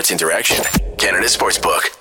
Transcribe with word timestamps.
Sports 0.00 0.12
Interaction, 0.12 0.64
Canada 0.96 1.26
Sportsbook. 1.26 1.94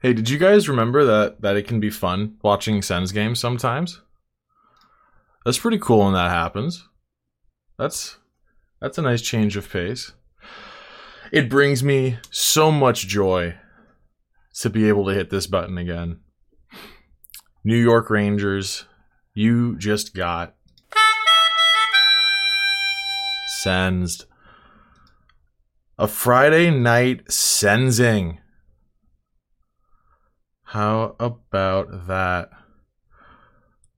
Hey, 0.00 0.14
did 0.14 0.30
you 0.30 0.38
guys 0.38 0.66
remember 0.66 1.04
that 1.04 1.42
that 1.42 1.58
it 1.58 1.68
can 1.68 1.78
be 1.78 1.90
fun 1.90 2.38
watching 2.42 2.80
Sens 2.80 3.12
games 3.12 3.38
sometimes? 3.38 4.00
That's 5.44 5.58
pretty 5.58 5.76
cool 5.76 6.06
when 6.06 6.14
that 6.14 6.30
happens. 6.30 6.88
That's 7.78 8.16
that's 8.80 8.96
a 8.96 9.02
nice 9.02 9.20
change 9.20 9.58
of 9.58 9.70
pace. 9.70 10.12
It 11.30 11.50
brings 11.50 11.84
me 11.84 12.16
so 12.30 12.72
much 12.72 13.08
joy 13.08 13.56
to 14.60 14.70
be 14.70 14.88
able 14.88 15.04
to 15.04 15.12
hit 15.12 15.28
this 15.28 15.46
button 15.46 15.76
again. 15.76 16.20
New 17.62 17.76
York 17.76 18.08
Rangers, 18.08 18.86
you 19.34 19.76
just 19.76 20.14
got 20.14 20.54
sensed. 23.60 24.24
A 25.96 26.08
Friday 26.08 26.70
night 26.72 27.30
sensing. 27.30 28.40
How 30.64 31.14
about 31.20 32.08
that? 32.08 32.50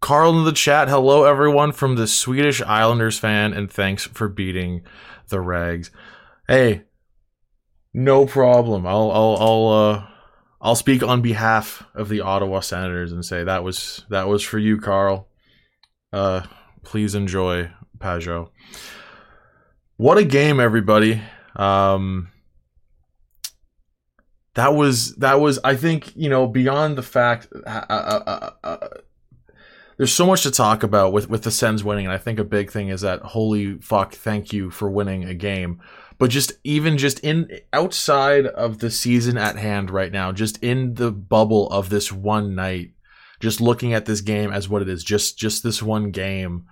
Carl 0.02 0.38
in 0.38 0.45
the 0.45 0.52
chat. 0.52 0.88
Hello, 0.88 1.24
everyone 1.24 1.73
from 1.73 1.96
the 1.96 2.06
Swedish 2.06 2.60
Islanders 2.60 3.18
fan, 3.18 3.54
and 3.54 3.70
thanks 3.70 4.04
for 4.04 4.28
beating 4.28 4.82
the 5.28 5.40
Rags. 5.40 5.90
Hey, 6.46 6.82
no 7.95 8.26
problem. 8.26 8.87
I'll 8.87 9.10
I'll 9.10 9.37
I'll 9.40 9.68
uh 9.68 10.07
I'll 10.60 10.76
speak 10.76 11.02
on 11.02 11.23
behalf 11.23 11.82
of 11.95 12.10
the 12.10 12.20
Ottawa 12.20 12.60
Senators 12.60 13.10
and 13.10 13.24
say 13.24 13.42
that 13.42 13.65
was 13.65 14.04
that 14.10 14.29
was 14.29 14.42
for 14.42 14.59
you, 14.59 14.79
Carl. 14.79 15.29
Uh, 16.13 16.42
please 16.85 17.15
enjoy 17.15 17.70
Pageau. 17.98 18.51
What 19.96 20.18
a 20.18 20.24
game, 20.24 20.60
everybody. 20.60 21.23
Um, 21.57 22.30
that 24.54 24.74
was 24.74 25.15
that 25.16 25.40
was 25.40 25.59
I 25.65 25.76
think 25.76 26.16
you 26.16 26.29
know 26.29 26.46
beyond 26.46 26.96
the 26.96 27.02
fact. 27.02 27.48
Uh, 27.66 27.85
uh, 27.88 28.51
uh, 28.65 28.88
there's 29.96 30.13
so 30.13 30.26
much 30.26 30.43
to 30.43 30.51
talk 30.51 30.82
about 30.82 31.13
with 31.13 31.29
with 31.29 31.43
the 31.43 31.51
Sens 31.51 31.85
winning, 31.85 32.07
and 32.07 32.13
I 32.13 32.18
think 32.18 32.38
a 32.38 32.45
big 32.45 32.71
thing 32.71 32.88
is 32.88 33.02
that 33.02 33.21
holy 33.21 33.79
fuck, 33.79 34.15
thank 34.15 34.52
you 34.52 34.71
for 34.71 34.90
winning 34.90 35.24
a 35.24 35.35
game. 35.35 35.80
But 36.18 36.30
just 36.30 36.52
even 36.65 36.96
just 36.96 37.18
in 37.21 37.51
outside 37.73 38.46
of 38.46 38.79
the 38.79 38.91
season 38.91 39.37
at 39.37 39.57
hand 39.57 39.91
right 39.91 40.10
now, 40.10 40.32
just 40.32 40.63
in 40.63 40.95
the 40.95 41.13
bubble 41.13 41.68
of 41.68 41.91
this 41.91 42.10
one 42.10 42.54
night, 42.54 42.93
just 43.41 43.60
looking 43.60 43.93
at 43.93 44.07
this 44.07 44.23
game 44.23 44.51
as 44.52 44.68
what 44.68 44.82
it 44.82 44.88
is, 44.88 45.04
just 45.04 45.38
just 45.38 45.63
this 45.63 45.82
one 45.82 46.10
game. 46.10 46.66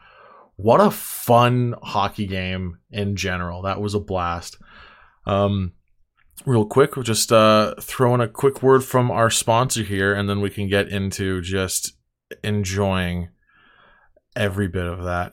What 0.57 0.81
a 0.81 0.91
fun 0.91 1.75
hockey 1.83 2.27
game 2.27 2.79
in 2.91 3.17
general. 3.17 3.63
That 3.63 3.81
was 3.81 3.95
a 3.95 4.01
blast. 4.01 4.57
Um, 5.27 5.72
real 6.47 6.67
quick, 6.67 6.97
we'll 6.97 7.03
just 7.03 7.33
uh, 7.33 7.75
throw 7.80 8.14
in 8.14 8.20
a 8.20 8.28
quick 8.28 8.62
word 8.62 8.84
from 8.84 9.11
our 9.11 9.30
sponsor 9.30 9.83
here, 9.83 10.14
and 10.14 10.28
then 10.28 10.41
we 10.41 10.50
can 10.50 10.69
get 10.69 10.89
into 10.89 11.41
just 11.41 11.94
enjoying 12.42 13.28
every 14.36 14.69
bit 14.69 14.86
of 14.86 15.05
that. 15.05 15.33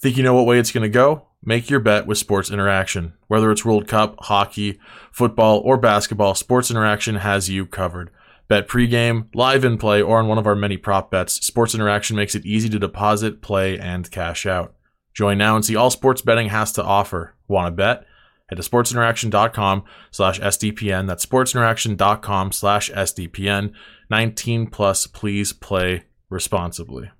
Think 0.00 0.16
you 0.16 0.22
know 0.22 0.34
what 0.34 0.46
way 0.46 0.58
it's 0.58 0.72
going 0.72 0.82
to 0.82 0.88
go? 0.88 1.28
Make 1.42 1.68
your 1.68 1.80
bet 1.80 2.06
with 2.06 2.18
Sports 2.18 2.50
Interaction. 2.50 3.14
Whether 3.26 3.50
it's 3.50 3.64
World 3.64 3.86
Cup, 3.86 4.16
hockey, 4.20 4.78
football, 5.12 5.58
or 5.58 5.76
basketball, 5.76 6.34
Sports 6.34 6.70
Interaction 6.70 7.16
has 7.16 7.50
you 7.50 7.66
covered. 7.66 8.10
Bet 8.48 8.68
pregame, 8.68 9.34
live 9.34 9.64
in 9.64 9.78
play, 9.78 10.02
or 10.02 10.18
on 10.18 10.28
one 10.28 10.38
of 10.38 10.46
our 10.46 10.54
many 10.54 10.76
prop 10.76 11.10
bets, 11.10 11.34
Sports 11.34 11.74
Interaction 11.74 12.16
makes 12.16 12.34
it 12.34 12.44
easy 12.44 12.68
to 12.68 12.78
deposit, 12.78 13.40
play, 13.42 13.78
and 13.78 14.10
cash 14.10 14.46
out. 14.46 14.74
Join 15.14 15.38
now 15.38 15.56
and 15.56 15.64
see 15.64 15.76
all 15.76 15.90
sports 15.90 16.22
betting 16.22 16.48
has 16.48 16.72
to 16.72 16.82
offer. 16.82 17.34
Want 17.48 17.66
to 17.66 17.70
bet? 17.70 18.04
Head 18.48 18.56
to 18.56 18.62
sportsinteraction.com 18.62 19.84
slash 20.10 20.38
SDPN. 20.40 21.06
That's 21.06 21.24
sportsinteraction.com 21.24 22.52
slash 22.52 22.90
SDPN. 22.90 23.72
19 24.10 24.66
plus, 24.66 25.06
please 25.06 25.52
play 25.52 26.04
responsibly. 26.28 27.10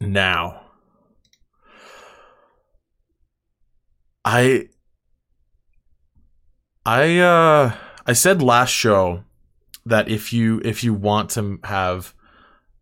Now, 0.00 0.62
I 4.24 4.68
I 6.86 7.18
uh 7.18 7.72
I 8.06 8.12
said 8.14 8.42
last 8.42 8.70
show 8.70 9.24
that 9.84 10.08
if 10.08 10.32
you 10.32 10.62
if 10.64 10.82
you 10.82 10.94
want 10.94 11.30
to 11.30 11.58
have 11.64 12.14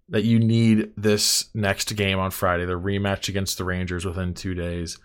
that 0.09 0.25
you 0.25 0.39
need 0.39 0.93
this 0.97 1.49
next 1.55 1.95
game 1.97 2.19
on 2.19 2.31
Friday, 2.31 2.67
the 2.67 2.79
rematch 2.79 3.29
against 3.29 3.59
the 3.59 3.65
Rangers 3.65 4.05
within 4.05 4.35
2 4.35 4.55
days 4.55 4.99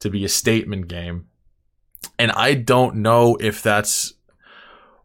to 0.00 0.10
be 0.10 0.24
a 0.24 0.28
statement 0.28 0.88
game. 0.88 1.26
And 2.18 2.32
I 2.32 2.54
don't 2.54 2.96
know 2.96 3.36
if 3.40 3.62
that's 3.62 4.14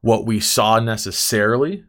what 0.01 0.25
we 0.25 0.39
saw 0.39 0.79
necessarily, 0.79 1.83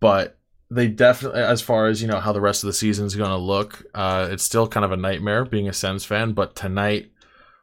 but 0.00 0.38
they 0.70 0.88
definitely 0.88 1.40
as 1.40 1.62
far 1.62 1.86
as 1.86 2.02
you 2.02 2.08
know 2.08 2.20
how 2.20 2.32
the 2.32 2.40
rest 2.40 2.62
of 2.62 2.66
the 2.66 2.74
season 2.74 3.06
is 3.06 3.16
going 3.16 3.30
to 3.30 3.36
look 3.38 3.86
uh, 3.94 4.28
it's 4.30 4.44
still 4.44 4.68
kind 4.68 4.84
of 4.84 4.92
a 4.92 4.98
nightmare 4.98 5.46
being 5.46 5.66
a 5.66 5.72
sens 5.72 6.04
fan 6.04 6.34
but 6.34 6.54
tonight 6.54 7.10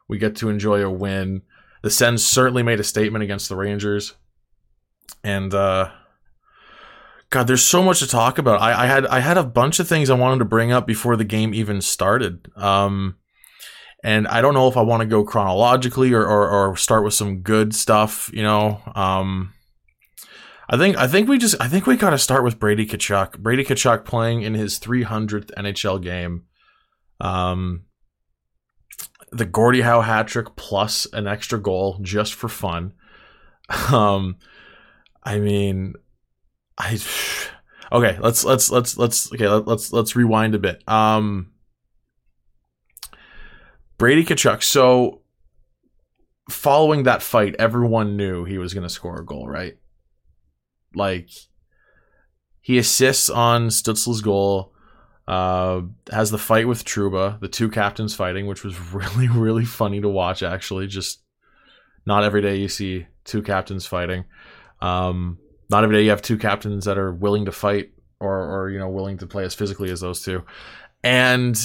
we 0.08 0.18
get 0.18 0.36
to 0.36 0.48
enjoy 0.48 0.82
a 0.82 0.90
win. 0.90 1.42
The 1.82 1.90
Sens 1.90 2.24
certainly 2.24 2.62
made 2.62 2.80
a 2.80 2.84
statement 2.84 3.24
against 3.24 3.48
the 3.48 3.56
Rangers. 3.56 4.14
And 5.22 5.52
uh 5.54 5.90
God, 7.30 7.48
there's 7.48 7.64
so 7.64 7.82
much 7.82 7.98
to 7.98 8.06
talk 8.06 8.38
about. 8.38 8.60
I, 8.60 8.84
I 8.84 8.86
had 8.86 9.06
I 9.06 9.20
had 9.20 9.36
a 9.38 9.44
bunch 9.44 9.80
of 9.80 9.88
things 9.88 10.10
I 10.10 10.14
wanted 10.14 10.38
to 10.38 10.44
bring 10.44 10.72
up 10.72 10.86
before 10.86 11.16
the 11.16 11.24
game 11.24 11.54
even 11.54 11.80
started. 11.80 12.50
Um 12.56 13.16
and 14.06 14.28
I 14.28 14.40
don't 14.40 14.54
know 14.54 14.68
if 14.68 14.76
I 14.76 14.82
want 14.82 15.00
to 15.00 15.06
go 15.06 15.24
chronologically 15.24 16.12
or, 16.12 16.24
or, 16.24 16.48
or 16.48 16.76
start 16.76 17.02
with 17.02 17.12
some 17.12 17.40
good 17.40 17.74
stuff, 17.74 18.30
you 18.32 18.44
know. 18.44 18.80
Um 18.94 19.52
I 20.68 20.76
think 20.76 20.96
I 20.96 21.08
think 21.08 21.28
we 21.28 21.38
just 21.38 21.56
I 21.60 21.66
think 21.66 21.86
we 21.86 21.96
got 21.96 22.10
to 22.10 22.18
start 22.18 22.44
with 22.44 22.60
Brady 22.60 22.86
Tkachuk. 22.86 23.38
Brady 23.38 23.64
Tkachuk 23.64 24.04
playing 24.04 24.42
in 24.42 24.54
his 24.54 24.78
300th 24.78 25.50
NHL 25.56 26.00
game. 26.00 26.44
Um, 27.20 27.84
the 29.32 29.44
Gordie 29.44 29.82
Howe 29.82 30.02
hat 30.02 30.28
trick 30.28 30.54
plus 30.54 31.06
an 31.12 31.26
extra 31.26 31.60
goal 31.60 31.98
just 32.00 32.34
for 32.34 32.48
fun. 32.48 32.92
Um, 33.92 34.36
I 35.24 35.40
mean, 35.40 35.94
I 36.78 37.00
okay. 37.92 38.16
Let's 38.20 38.44
let's 38.44 38.70
let's 38.70 38.96
let's 38.96 39.32
okay. 39.32 39.48
Let, 39.48 39.66
let's 39.66 39.92
let's 39.92 40.14
rewind 40.14 40.54
a 40.54 40.60
bit. 40.60 40.88
Um, 40.88 41.50
Brady 43.98 44.24
Tkachuk. 44.24 44.62
So, 44.62 45.22
following 46.50 47.04
that 47.04 47.22
fight, 47.22 47.56
everyone 47.58 48.16
knew 48.16 48.44
he 48.44 48.58
was 48.58 48.74
going 48.74 48.86
to 48.86 48.92
score 48.92 49.20
a 49.20 49.24
goal, 49.24 49.48
right? 49.48 49.76
Like, 50.94 51.30
he 52.60 52.78
assists 52.78 53.30
on 53.30 53.68
Stützle's 53.68 54.20
goal. 54.20 54.72
Uh, 55.28 55.82
has 56.12 56.30
the 56.30 56.38
fight 56.38 56.68
with 56.68 56.84
Trouba, 56.84 57.40
the 57.40 57.48
two 57.48 57.68
captains 57.68 58.14
fighting, 58.14 58.46
which 58.46 58.62
was 58.62 58.78
really, 58.92 59.28
really 59.28 59.64
funny 59.64 60.00
to 60.00 60.08
watch. 60.08 60.42
Actually, 60.42 60.86
just 60.86 61.20
not 62.06 62.22
every 62.22 62.40
day 62.42 62.56
you 62.56 62.68
see 62.68 63.06
two 63.24 63.42
captains 63.42 63.86
fighting. 63.86 64.24
Um, 64.80 65.38
not 65.68 65.82
every 65.82 65.96
day 65.96 66.04
you 66.04 66.10
have 66.10 66.22
two 66.22 66.38
captains 66.38 66.84
that 66.84 66.96
are 66.96 67.12
willing 67.12 67.46
to 67.46 67.52
fight 67.52 67.90
or, 68.20 68.38
or 68.38 68.70
you 68.70 68.78
know, 68.78 68.88
willing 68.88 69.18
to 69.18 69.26
play 69.26 69.44
as 69.44 69.54
physically 69.54 69.90
as 69.90 70.00
those 70.00 70.22
two. 70.22 70.44
And 71.02 71.56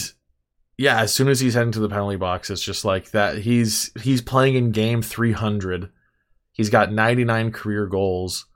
yeah, 0.82 1.00
as 1.00 1.14
soon 1.14 1.28
as 1.28 1.40
he's 1.40 1.54
heading 1.54 1.72
to 1.74 1.80
the 1.80 1.88
penalty 1.88 2.16
box, 2.16 2.50
it's 2.50 2.64
just 2.64 2.84
like 2.84 3.12
that. 3.12 3.38
He's 3.38 3.92
he's 4.02 4.20
playing 4.20 4.56
in 4.56 4.72
game 4.72 5.04
300. 5.04 5.92
He's 6.52 6.72
got 6.72 6.92
99 6.92 7.52
career 7.52 7.86
goals. 7.86 8.48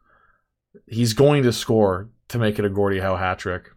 He's 0.88 1.14
going 1.14 1.44
to 1.44 1.54
score 1.54 2.10
to 2.30 2.40
make 2.40 2.58
it 2.58 2.66
a 2.66 2.70
Gordie 2.70 3.00
Howe 3.00 3.16
hat 3.16 3.38
trick. 3.38 3.70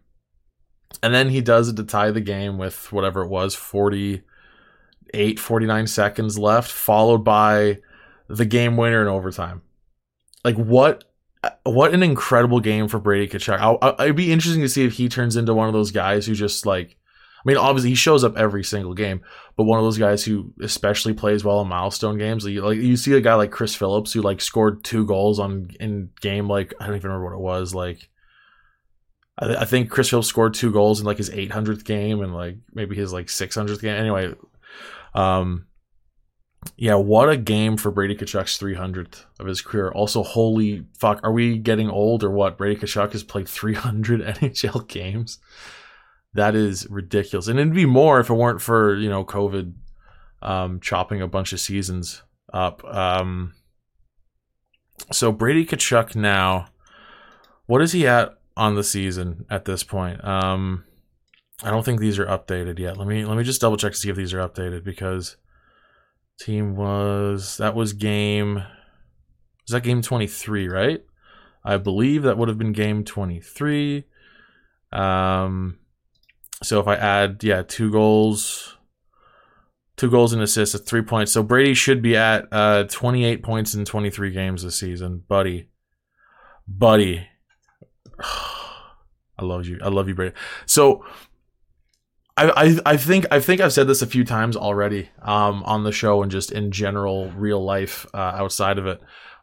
And 1.03 1.13
then 1.13 1.29
he 1.29 1.41
does 1.41 1.69
it 1.69 1.75
to 1.75 1.83
tie 1.83 2.09
the 2.09 2.21
game 2.21 2.57
with 2.57 2.91
whatever 2.91 3.21
it 3.21 3.27
was 3.27 3.53
48, 3.53 5.39
49 5.39 5.85
seconds 5.87 6.39
left, 6.39 6.71
followed 6.71 7.23
by 7.23 7.77
the 8.27 8.45
game 8.45 8.77
winner 8.77 9.03
in 9.03 9.07
overtime. 9.07 9.61
Like, 10.43 10.55
what? 10.55 11.03
What 11.63 11.93
an 11.93 12.01
incredible 12.01 12.61
game 12.61 12.87
for 12.87 12.99
Brady 12.99 13.31
Tkachuk. 13.31 13.77
I, 13.81 14.03
it'd 14.03 14.15
be 14.15 14.33
interesting 14.33 14.63
to 14.63 14.69
see 14.69 14.85
if 14.85 14.93
he 14.93 15.07
turns 15.07 15.37
into 15.37 15.53
one 15.53 15.67
of 15.67 15.73
those 15.73 15.91
guys 15.91 16.25
who 16.25 16.33
just 16.33 16.65
like, 16.65 16.97
I 16.97 16.98
mean, 17.49 17.57
obviously 17.57 17.89
he 17.89 17.95
shows 17.95 18.23
up 18.23 18.37
every 18.37 18.63
single 18.63 18.93
game, 18.93 19.21
but 19.57 19.65
one 19.65 19.79
of 19.79 19.85
those 19.85 19.97
guys 19.97 20.23
who 20.23 20.53
especially 20.61 21.13
plays 21.13 21.43
well 21.43 21.61
in 21.61 21.67
milestone 21.67 22.17
games. 22.17 22.45
Like, 22.45 22.61
like 22.63 22.77
you 22.77 22.95
see 22.95 23.13
a 23.13 23.21
guy 23.21 23.35
like 23.35 23.51
Chris 23.51 23.75
Phillips 23.75 24.13
who 24.13 24.21
like 24.21 24.41
scored 24.41 24.83
two 24.83 25.05
goals 25.05 25.39
on 25.39 25.69
in 25.79 26.09
game 26.21 26.47
like 26.47 26.73
I 26.79 26.87
don't 26.87 26.95
even 26.95 27.09
remember 27.09 27.25
what 27.25 27.37
it 27.37 27.41
was 27.41 27.73
like 27.73 28.09
I, 29.39 29.55
I 29.55 29.65
think 29.65 29.89
Chris 29.89 30.09
Phillips 30.09 30.27
scored 30.27 30.53
two 30.53 30.71
goals 30.71 30.99
in 30.99 31.05
like 31.05 31.17
his 31.17 31.29
800th 31.29 31.83
game 31.85 32.21
and 32.21 32.33
like 32.33 32.57
maybe 32.73 32.95
his 32.95 33.13
like 33.13 33.27
600th 33.27 33.81
game. 33.81 33.95
Anyway, 33.95 34.33
um, 35.15 35.67
yeah, 36.75 36.95
what 36.95 37.29
a 37.29 37.37
game 37.37 37.77
for 37.77 37.89
Brady 37.89 38.15
Tkachuk's 38.15 38.59
300th 38.59 39.25
of 39.39 39.47
his 39.47 39.61
career. 39.61 39.91
Also, 39.91 40.23
holy 40.23 40.85
fuck, 40.97 41.21
are 41.23 41.31
we 41.31 41.57
getting 41.57 41.89
old 41.89 42.23
or 42.23 42.29
what? 42.29 42.57
Brady 42.57 42.79
Tkachuk 42.79 43.13
has 43.13 43.23
played 43.23 43.47
300 43.47 44.21
NHL 44.37 44.87
games. 44.87 45.39
That 46.33 46.55
is 46.55 46.87
ridiculous, 46.89 47.47
and 47.47 47.59
it'd 47.59 47.73
be 47.73 47.85
more 47.85 48.19
if 48.19 48.29
it 48.29 48.33
weren't 48.33 48.61
for 48.61 48.95
you 48.95 49.09
know 49.09 49.25
COVID 49.25 49.73
um, 50.41 50.79
chopping 50.79 51.21
a 51.21 51.27
bunch 51.27 51.53
of 51.53 51.59
seasons 51.59 52.21
up. 52.53 52.83
Um, 52.85 53.53
so 55.11 55.31
Brady 55.31 55.65
Tkachuk 55.65 56.15
now, 56.15 56.67
what 57.65 57.81
is 57.81 57.93
he 57.93 58.07
at 58.07 58.37
on 58.55 58.75
the 58.75 58.83
season 58.83 59.45
at 59.49 59.65
this 59.65 59.83
point? 59.83 60.23
Um, 60.23 60.85
I 61.63 61.71
don't 61.71 61.83
think 61.83 61.99
these 61.99 62.19
are 62.19 62.25
updated 62.25 62.79
yet. 62.79 62.97
Let 62.97 63.07
me 63.07 63.25
let 63.25 63.37
me 63.37 63.43
just 63.43 63.61
double 63.61 63.77
check 63.77 63.91
to 63.93 63.97
see 63.97 64.09
if 64.09 64.15
these 64.15 64.33
are 64.33 64.47
updated 64.47 64.83
because 64.83 65.35
team 66.39 66.75
was 66.75 67.57
that 67.57 67.75
was 67.75 67.93
game 67.93 68.55
was 68.55 69.71
that 69.71 69.83
game 69.83 70.01
23, 70.01 70.69
right? 70.69 71.03
I 71.63 71.77
believe 71.77 72.23
that 72.23 72.37
would 72.37 72.47
have 72.47 72.57
been 72.57 72.71
game 72.71 73.03
23. 73.03 74.05
Um 74.91 75.78
so 76.63 76.79
if 76.79 76.87
I 76.87 76.95
add 76.95 77.43
yeah, 77.43 77.63
two 77.63 77.91
goals 77.91 78.77
two 79.99 80.09
goals 80.09 80.31
and 80.31 80.41
assists 80.41 80.73
at 80.73 80.85
3 80.85 81.01
points. 81.01 81.33
So 81.33 81.43
Brady 81.43 81.73
should 81.73 82.01
be 82.01 82.15
at 82.15 82.47
uh 82.51 82.85
28 82.85 83.43
points 83.43 83.73
in 83.73 83.83
23 83.85 84.31
games 84.31 84.63
this 84.63 84.79
season, 84.79 85.23
buddy. 85.27 85.67
Buddy. 86.67 87.27
I 88.19 89.43
love 89.45 89.67
you. 89.67 89.79
I 89.83 89.89
love 89.89 90.07
you, 90.07 90.15
Brady. 90.15 90.35
So 90.65 91.05
I, 92.37 92.49
I, 92.49 92.79
I 92.85 92.97
think 92.97 93.25
I 93.31 93.41
think 93.41 93.59
I've 93.59 93.73
said 93.73 93.87
this 93.87 94.01
a 94.01 94.07
few 94.07 94.23
times 94.23 94.55
already 94.55 95.09
um, 95.21 95.63
on 95.63 95.83
the 95.83 95.91
show 95.91 96.23
and 96.23 96.31
just 96.31 96.51
in 96.51 96.71
general 96.71 97.29
real 97.31 97.63
life 97.63 98.05
uh, 98.13 98.17
outside 98.17 98.77
of 98.77 98.87
it. 98.87 99.01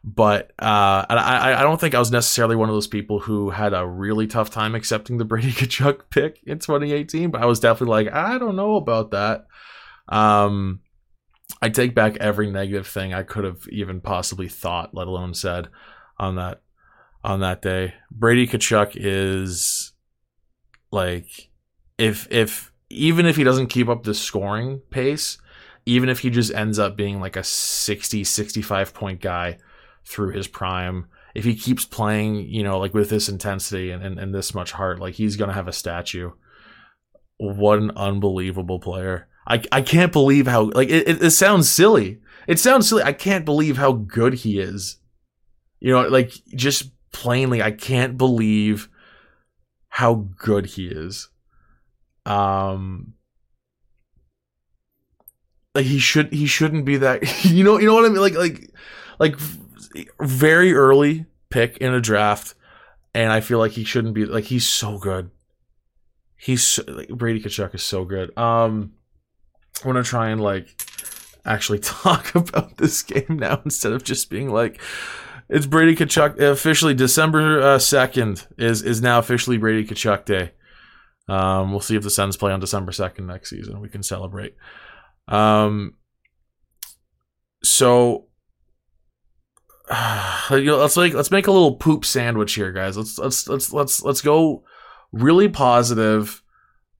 But 0.09 0.53
uh, 0.57 1.03
I, 1.09 1.55
I 1.57 1.63
don't 1.63 1.81
think 1.81 1.93
I 1.93 1.99
was 1.99 2.11
necessarily 2.11 2.55
one 2.55 2.69
of 2.69 2.75
those 2.75 2.87
people 2.87 3.19
who 3.19 3.49
had 3.49 3.73
a 3.73 3.85
really 3.85 4.25
tough 4.25 4.49
time 4.49 4.73
accepting 4.73 5.17
the 5.17 5.25
Brady 5.25 5.51
Tkachuk 5.51 6.03
pick 6.09 6.39
in 6.45 6.59
2018. 6.59 7.29
But 7.29 7.41
I 7.41 7.45
was 7.45 7.59
definitely 7.59 8.05
like, 8.05 8.13
I 8.13 8.37
don't 8.37 8.55
know 8.55 8.77
about 8.77 9.11
that. 9.11 9.47
Um, 10.07 10.79
I 11.61 11.67
take 11.67 11.93
back 11.93 12.15
every 12.21 12.49
negative 12.49 12.87
thing 12.87 13.13
I 13.13 13.23
could 13.23 13.43
have 13.43 13.67
even 13.69 13.99
possibly 13.99 14.47
thought, 14.47 14.93
let 14.93 15.07
alone 15.07 15.33
said, 15.33 15.67
on 16.17 16.37
that 16.37 16.61
on 17.21 17.41
that 17.41 17.61
day. 17.61 17.93
Brady 18.09 18.47
Tkachuk 18.47 18.91
is 18.95 19.91
like 20.89 21.49
if 21.97 22.29
if 22.31 22.71
even 22.89 23.25
if 23.25 23.35
he 23.35 23.43
doesn't 23.43 23.67
keep 23.67 23.89
up 23.89 24.03
the 24.03 24.13
scoring 24.13 24.79
pace, 24.89 25.37
even 25.85 26.07
if 26.07 26.19
he 26.19 26.29
just 26.29 26.53
ends 26.53 26.79
up 26.79 26.95
being 26.95 27.19
like 27.19 27.35
a 27.35 27.43
60, 27.43 28.23
65 28.23 28.93
point 28.93 29.19
guy 29.19 29.57
through 30.07 30.31
his 30.31 30.47
prime, 30.47 31.07
if 31.35 31.43
he 31.43 31.55
keeps 31.55 31.85
playing, 31.85 32.47
you 32.47 32.63
know, 32.63 32.79
like 32.79 32.93
with 32.93 33.09
this 33.09 33.29
intensity 33.29 33.91
and, 33.91 34.03
and, 34.03 34.17
and 34.17 34.33
this 34.33 34.53
much 34.53 34.71
heart, 34.71 34.99
like 34.99 35.15
he's 35.15 35.35
to 35.35 35.51
have 35.51 35.67
a 35.67 35.73
statue. 35.73 36.31
What 37.37 37.79
an 37.79 37.91
unbelievable 37.95 38.79
player. 38.79 39.27
I, 39.45 39.61
I 39.71 39.81
can't 39.81 40.11
believe 40.11 40.47
how, 40.47 40.71
like, 40.73 40.89
it, 40.89 41.07
it, 41.07 41.23
it 41.23 41.31
sounds 41.31 41.69
silly. 41.69 42.19
It 42.47 42.59
sounds 42.59 42.89
silly. 42.89 43.03
I 43.03 43.13
can't 43.13 43.45
believe 43.45 43.77
how 43.77 43.91
good 43.91 44.33
he 44.33 44.59
is. 44.59 44.97
You 45.79 45.93
know, 45.93 46.07
like, 46.07 46.31
just 46.55 46.91
plainly, 47.11 47.61
I 47.61 47.71
can't 47.71 48.17
believe 48.17 48.89
how 49.89 50.27
good 50.37 50.65
he 50.65 50.87
is. 50.87 51.29
Um, 52.25 53.13
like 55.77 55.85
he 55.85 55.99
should 55.99 56.33
he 56.33 56.47
shouldn't 56.47 56.85
be 56.85 56.97
that. 56.97 57.21
You 57.45 57.63
know 57.63 57.79
you 57.79 57.85
know 57.85 57.93
what 57.93 58.05
I 58.05 58.09
mean? 58.09 58.19
Like 58.19 58.35
like 58.35 58.71
like 59.19 59.35
very 60.21 60.73
early 60.73 61.25
pick 61.49 61.77
in 61.77 61.93
a 61.93 62.01
draft, 62.01 62.55
and 63.13 63.31
I 63.31 63.41
feel 63.41 63.59
like 63.59 63.73
he 63.73 63.83
shouldn't 63.83 64.13
be 64.13 64.25
like 64.25 64.45
he's 64.45 64.67
so 64.67 64.97
good. 64.97 65.31
He's 66.35 66.63
so, 66.63 66.83
like, 66.87 67.09
Brady 67.09 67.41
Tkachuk 67.41 67.73
is 67.73 67.83
so 67.83 68.05
good. 68.05 68.37
Um, 68.37 68.93
I'm 69.83 69.87
gonna 69.87 70.03
try 70.03 70.29
and 70.29 70.41
like 70.41 70.81
actually 71.45 71.79
talk 71.83 72.35
about 72.35 72.77
this 72.77 73.01
game 73.03 73.37
now 73.39 73.61
instead 73.65 73.93
of 73.93 74.03
just 74.03 74.29
being 74.29 74.51
like 74.51 74.81
it's 75.49 75.65
Brady 75.65 75.95
Tkachuk 75.95 76.39
officially 76.39 76.93
December 76.93 77.79
second 77.79 78.47
uh, 78.51 78.63
is 78.63 78.81
is 78.81 79.01
now 79.01 79.19
officially 79.19 79.57
Brady 79.57 79.87
Tkachuk 79.87 80.25
Day. 80.25 80.51
Um, 81.29 81.71
we'll 81.71 81.81
see 81.81 81.95
if 81.95 82.03
the 82.03 82.09
Sens 82.09 82.37
play 82.37 82.51
on 82.51 82.59
December 82.59 82.91
second 82.91 83.27
next 83.27 83.49
season. 83.49 83.81
We 83.81 83.89
can 83.89 84.03
celebrate. 84.03 84.55
Um, 85.27 85.95
so 87.63 88.27
let's 90.49 90.97
make 90.97 91.13
let's 91.13 91.31
make 91.31 91.47
a 91.47 91.51
little 91.51 91.75
poop 91.75 92.05
sandwich 92.05 92.55
here, 92.55 92.71
guys. 92.71 92.97
Let's 92.97 93.17
let's 93.17 93.47
let's 93.47 93.71
let's 93.71 94.03
let's 94.03 94.21
go 94.21 94.63
really 95.11 95.47
positive 95.47 96.41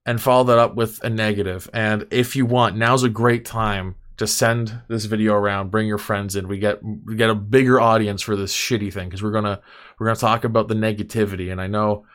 and 0.06 0.22
follow 0.22 0.46
that 0.46 0.58
up 0.58 0.76
with 0.76 1.04
a 1.04 1.10
negative. 1.10 1.70
And 1.74 2.08
if 2.12 2.36
you 2.36 2.46
want, 2.46 2.78
now's 2.78 3.04
a 3.04 3.10
great 3.10 3.44
time 3.46 3.96
to 4.16 4.26
send 4.26 4.82
this 4.88 5.06
video 5.06 5.34
around. 5.34 5.70
Bring 5.70 5.88
your 5.88 5.98
friends 5.98 6.36
in. 6.36 6.48
We 6.48 6.60
get 6.60 6.80
we 6.84 7.16
get 7.16 7.30
a 7.30 7.36
bigger 7.36 7.80
audience 7.80 8.22
for 8.22 8.36
this 8.36 8.56
shitty 8.56 8.94
thing 8.94 9.10
because 9.10 9.22
we're 9.22 9.32
gonna 9.32 9.62
we're 10.00 10.08
gonna 10.08 10.20
talk 10.20 10.44
about 10.44 10.68
the 10.68 10.76
negativity. 10.76 11.52
And 11.52 11.62
I 11.62 11.68
know 11.68 12.06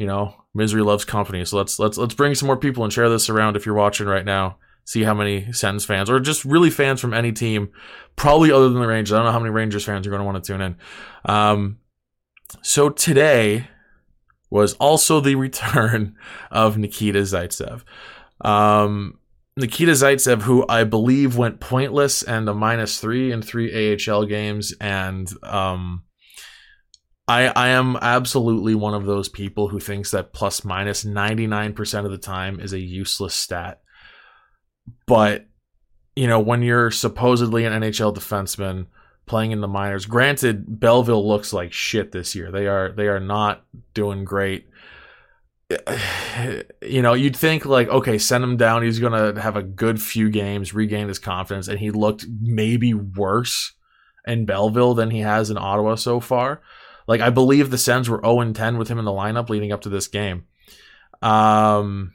you 0.00 0.06
know, 0.06 0.34
misery 0.54 0.80
loves 0.80 1.04
company. 1.04 1.44
So 1.44 1.58
let's 1.58 1.78
let's 1.78 1.98
let's 1.98 2.14
bring 2.14 2.34
some 2.34 2.46
more 2.46 2.56
people 2.56 2.84
and 2.84 2.92
share 2.92 3.10
this 3.10 3.28
around 3.28 3.54
if 3.54 3.66
you're 3.66 3.74
watching 3.74 4.06
right 4.06 4.24
now. 4.24 4.56
See 4.84 5.02
how 5.02 5.14
many 5.14 5.52
Sens 5.52 5.84
fans 5.84 6.10
or 6.10 6.18
just 6.20 6.44
really 6.44 6.70
fans 6.70 7.00
from 7.00 7.14
any 7.14 7.32
team, 7.32 7.70
probably 8.16 8.50
other 8.50 8.68
than 8.68 8.80
the 8.80 8.86
Rangers. 8.86 9.12
I 9.12 9.16
don't 9.18 9.26
know 9.26 9.32
how 9.32 9.38
many 9.38 9.50
Rangers 9.50 9.84
fans 9.84 10.06
are 10.06 10.10
going 10.10 10.20
to 10.20 10.26
want 10.26 10.42
to 10.42 10.52
tune 10.52 10.60
in. 10.60 10.76
Um, 11.24 11.78
so 12.62 12.90
today 12.90 13.68
was 14.50 14.74
also 14.74 15.20
the 15.20 15.34
return 15.36 16.16
of 16.50 16.76
Nikita 16.76 17.20
Zaitsev. 17.20 17.82
Um, 18.40 19.18
Nikita 19.56 19.92
Zaitsev, 19.92 20.42
who 20.42 20.64
I 20.68 20.84
believe 20.84 21.36
went 21.36 21.60
pointless 21.60 22.22
and 22.22 22.48
a 22.48 22.54
minus 22.54 22.98
three 23.00 23.30
in 23.32 23.42
three 23.42 23.96
AHL 23.96 24.24
games, 24.24 24.74
and 24.80 25.30
um, 25.44 26.04
I, 27.30 27.46
I 27.48 27.68
am 27.68 27.96
absolutely 27.96 28.74
one 28.74 28.94
of 28.94 29.06
those 29.06 29.28
people 29.28 29.68
who 29.68 29.78
thinks 29.78 30.10
that 30.10 30.32
plus 30.32 30.64
minus 30.64 31.04
99% 31.04 32.04
of 32.04 32.10
the 32.10 32.18
time 32.18 32.58
is 32.58 32.72
a 32.72 32.80
useless 32.80 33.34
stat. 33.34 33.82
But, 35.06 35.46
you 36.16 36.26
know, 36.26 36.40
when 36.40 36.62
you're 36.62 36.90
supposedly 36.90 37.64
an 37.64 37.72
NHL 37.72 38.14
defenseman 38.14 38.86
playing 39.26 39.52
in 39.52 39.60
the 39.60 39.68
minors, 39.68 40.06
granted, 40.06 40.80
Belleville 40.80 41.26
looks 41.26 41.52
like 41.52 41.72
shit 41.72 42.12
this 42.12 42.34
year. 42.34 42.50
They 42.50 42.66
are 42.66 42.92
they 42.92 43.08
are 43.08 43.20
not 43.20 43.64
doing 43.94 44.24
great. 44.24 44.68
You 46.82 47.02
know, 47.02 47.12
you'd 47.12 47.36
think 47.36 47.66
like, 47.66 47.88
okay, 47.88 48.16
send 48.16 48.42
him 48.42 48.56
down. 48.56 48.82
He's 48.82 48.98
gonna 48.98 49.38
have 49.40 49.56
a 49.56 49.62
good 49.62 50.00
few 50.00 50.30
games, 50.30 50.74
regain 50.74 51.06
his 51.08 51.18
confidence, 51.18 51.68
and 51.68 51.78
he 51.78 51.90
looked 51.90 52.24
maybe 52.40 52.94
worse 52.94 53.74
in 54.26 54.46
Belleville 54.46 54.94
than 54.94 55.10
he 55.10 55.20
has 55.20 55.50
in 55.50 55.58
Ottawa 55.58 55.94
so 55.96 56.18
far. 56.18 56.62
Like 57.06 57.20
I 57.20 57.30
believe 57.30 57.70
the 57.70 57.78
Sens 57.78 58.08
were 58.08 58.20
0 58.24 58.52
10 58.52 58.78
with 58.78 58.88
him 58.88 58.98
in 58.98 59.04
the 59.04 59.10
lineup 59.10 59.48
leading 59.48 59.72
up 59.72 59.82
to 59.82 59.88
this 59.88 60.08
game. 60.08 60.44
Um 61.22 62.12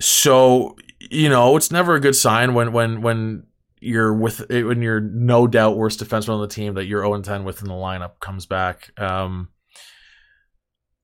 so 0.00 0.76
you 1.10 1.28
know, 1.28 1.56
it's 1.56 1.70
never 1.70 1.94
a 1.94 2.00
good 2.00 2.16
sign 2.16 2.54
when 2.54 2.72
when 2.72 3.00
when 3.02 3.44
you're 3.80 4.12
with 4.12 4.46
when 4.50 4.82
you're 4.82 5.00
no 5.00 5.46
doubt 5.46 5.76
worst 5.76 6.00
defenseman 6.00 6.34
on 6.34 6.40
the 6.40 6.48
team 6.48 6.74
that 6.74 6.84
you're 6.84 7.02
0 7.02 7.22
10 7.22 7.44
within 7.44 7.68
the 7.68 7.74
lineup 7.74 8.20
comes 8.20 8.46
back. 8.46 8.90
Um 9.00 9.48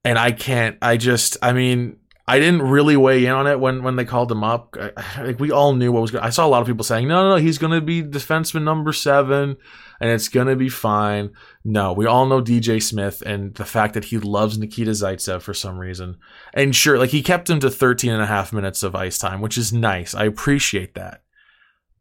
and 0.04 0.18
I 0.18 0.32
can't 0.32 0.76
I 0.82 0.96
just 0.96 1.36
I 1.42 1.52
mean 1.52 1.98
I 2.28 2.38
didn't 2.38 2.62
really 2.62 2.96
weigh 2.96 3.24
in 3.24 3.32
on 3.32 3.46
it 3.46 3.60
when 3.60 3.82
when 3.82 3.96
they 3.96 4.04
called 4.04 4.30
him 4.30 4.42
up. 4.42 4.76
I, 4.78 5.22
like 5.22 5.38
we 5.38 5.52
all 5.52 5.74
knew 5.74 5.92
what 5.92 6.02
was 6.02 6.10
going. 6.10 6.24
I 6.24 6.30
saw 6.30 6.44
a 6.44 6.48
lot 6.48 6.60
of 6.60 6.66
people 6.66 6.84
saying, 6.84 7.06
"No, 7.06 7.22
no, 7.22 7.36
no, 7.36 7.36
he's 7.36 7.58
going 7.58 7.72
to 7.72 7.80
be 7.80 8.02
defenseman 8.02 8.64
number 8.64 8.92
seven, 8.92 9.56
and 10.00 10.10
it's 10.10 10.28
going 10.28 10.46
to 10.46 10.56
be 10.56 10.68
fine." 10.68 11.30
No, 11.64 11.92
we 11.92 12.06
all 12.06 12.26
know 12.26 12.42
DJ 12.42 12.82
Smith 12.82 13.22
and 13.24 13.54
the 13.54 13.64
fact 13.64 13.94
that 13.94 14.06
he 14.06 14.18
loves 14.18 14.58
Nikita 14.58 14.92
Zaitsev 14.92 15.42
for 15.42 15.54
some 15.54 15.78
reason. 15.78 16.16
And 16.54 16.74
sure, 16.74 16.98
like 16.98 17.10
he 17.10 17.22
kept 17.22 17.50
him 17.50 17.60
to 17.60 17.70
13 17.70 18.12
and 18.12 18.22
a 18.22 18.26
half 18.26 18.52
minutes 18.52 18.82
of 18.82 18.94
ice 18.94 19.18
time, 19.18 19.40
which 19.40 19.58
is 19.58 19.72
nice. 19.72 20.14
I 20.14 20.24
appreciate 20.24 20.94
that. 20.94 21.22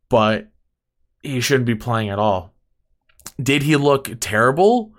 But 0.09 0.49
he 1.21 1.41
shouldn't 1.41 1.65
be 1.65 1.75
playing 1.75 2.09
at 2.09 2.19
all. 2.19 2.53
Did 3.41 3.63
he 3.63 3.75
look 3.75 4.09
terrible? 4.19 4.93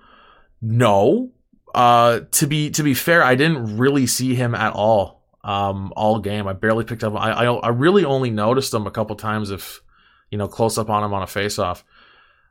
No. 0.61 1.31
Uh, 1.73 2.21
to 2.31 2.47
be 2.47 2.71
to 2.71 2.83
be 2.83 2.93
fair, 2.93 3.23
I 3.23 3.35
didn't 3.35 3.77
really 3.77 4.07
see 4.07 4.35
him 4.35 4.55
at 4.55 4.73
all 4.73 5.17
um, 5.47 5.93
all 5.95 6.19
game. 6.19 6.45
I 6.47 6.53
barely 6.53 6.83
picked 6.83 7.03
up. 7.03 7.15
I, 7.15 7.31
I, 7.31 7.45
I 7.45 7.69
really 7.69 8.03
only 8.05 8.29
noticed 8.29 8.73
him 8.73 8.85
a 8.85 8.91
couple 8.91 9.15
times 9.15 9.49
if 9.49 9.81
you 10.29 10.37
know 10.37 10.47
close 10.47 10.77
up 10.77 10.89
on 10.89 11.03
him 11.03 11.13
on 11.13 11.23
a 11.23 11.27
face 11.27 11.57
off. 11.57 11.83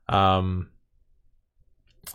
Um, 0.08 0.70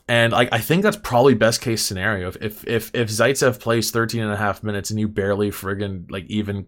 and 0.07 0.31
like 0.33 0.49
I 0.51 0.59
think 0.59 0.83
that's 0.83 0.97
probably 0.97 1.33
best 1.33 1.61
case 1.61 1.83
scenario. 1.83 2.29
If 2.29 2.37
if 2.41 2.67
if, 2.67 2.91
if 2.93 3.09
Zaitsev 3.09 3.59
plays 3.59 3.91
13 3.91 4.21
and 4.21 4.31
a 4.31 4.37
half 4.37 4.63
minutes 4.63 4.89
and 4.89 4.99
you 4.99 5.07
barely 5.07 5.51
friggin' 5.51 6.09
like 6.09 6.25
even 6.27 6.67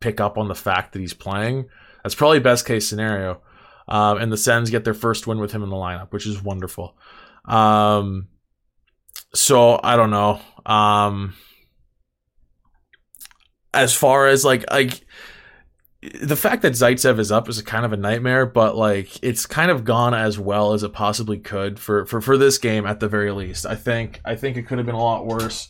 pick 0.00 0.20
up 0.20 0.38
on 0.38 0.48
the 0.48 0.54
fact 0.54 0.92
that 0.92 1.00
he's 1.00 1.14
playing, 1.14 1.68
that's 2.02 2.14
probably 2.14 2.40
best 2.40 2.66
case 2.66 2.88
scenario. 2.88 3.40
Um, 3.88 4.18
and 4.18 4.32
the 4.32 4.36
Sens 4.36 4.70
get 4.70 4.84
their 4.84 4.94
first 4.94 5.26
win 5.26 5.38
with 5.38 5.52
him 5.52 5.62
in 5.62 5.68
the 5.68 5.76
lineup, 5.76 6.12
which 6.12 6.26
is 6.26 6.42
wonderful. 6.42 6.96
Um, 7.44 8.28
so 9.34 9.80
I 9.82 9.96
don't 9.96 10.10
know. 10.10 10.40
Um, 10.64 11.34
as 13.74 13.94
far 13.94 14.28
as 14.28 14.44
like 14.44 14.70
like 14.70 15.04
the 16.02 16.36
fact 16.36 16.62
that 16.62 16.72
Zaitsev 16.72 17.20
is 17.20 17.30
up 17.30 17.48
is 17.48 17.62
kind 17.62 17.84
of 17.84 17.92
a 17.92 17.96
nightmare, 17.96 18.44
but 18.44 18.76
like 18.76 19.22
it's 19.22 19.46
kind 19.46 19.70
of 19.70 19.84
gone 19.84 20.14
as 20.14 20.36
well 20.38 20.72
as 20.72 20.82
it 20.82 20.92
possibly 20.92 21.38
could 21.38 21.78
for 21.78 22.06
for 22.06 22.20
for 22.20 22.36
this 22.36 22.58
game 22.58 22.86
at 22.86 22.98
the 22.98 23.08
very 23.08 23.30
least. 23.30 23.66
I 23.66 23.76
think 23.76 24.20
I 24.24 24.34
think 24.34 24.56
it 24.56 24.62
could 24.62 24.78
have 24.78 24.86
been 24.86 24.96
a 24.96 25.02
lot 25.02 25.26
worse. 25.26 25.68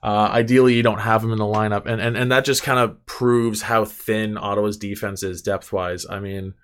Uh, 0.00 0.28
ideally, 0.32 0.74
you 0.74 0.82
don't 0.82 1.00
have 1.00 1.22
him 1.22 1.32
in 1.32 1.38
the 1.38 1.44
lineup, 1.44 1.86
and 1.86 2.00
and 2.00 2.16
and 2.16 2.30
that 2.30 2.44
just 2.44 2.62
kind 2.62 2.78
of 2.78 3.04
proves 3.06 3.62
how 3.62 3.84
thin 3.84 4.38
Ottawa's 4.38 4.76
defense 4.76 5.24
is 5.24 5.42
depth 5.42 5.72
wise. 5.72 6.06
I 6.08 6.20
mean, 6.20 6.54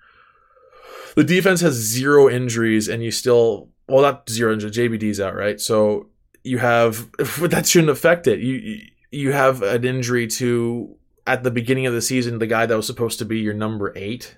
the 1.15 1.23
defense 1.25 1.59
has 1.59 1.73
zero 1.73 2.29
injuries, 2.29 2.87
and 2.87 3.03
you 3.03 3.11
still 3.11 3.69
well 3.89 4.01
not 4.01 4.29
zero 4.29 4.53
injuries. 4.53 4.77
JBD's 4.77 5.19
out, 5.19 5.35
right? 5.35 5.59
So 5.59 6.07
you 6.43 6.59
have 6.59 7.09
that 7.41 7.67
shouldn't 7.67 7.91
affect 7.91 8.27
it. 8.27 8.39
You 8.39 8.79
you 9.11 9.33
have 9.33 9.61
an 9.61 9.83
injury 9.83 10.27
to 10.27 10.95
at 11.29 11.43
the 11.43 11.51
beginning 11.51 11.85
of 11.85 11.93
the 11.93 12.01
season, 12.01 12.39
the 12.39 12.47
guy 12.47 12.65
that 12.65 12.75
was 12.75 12.87
supposed 12.87 13.19
to 13.19 13.25
be 13.25 13.39
your 13.39 13.53
number 13.53 13.93
eight, 13.95 14.35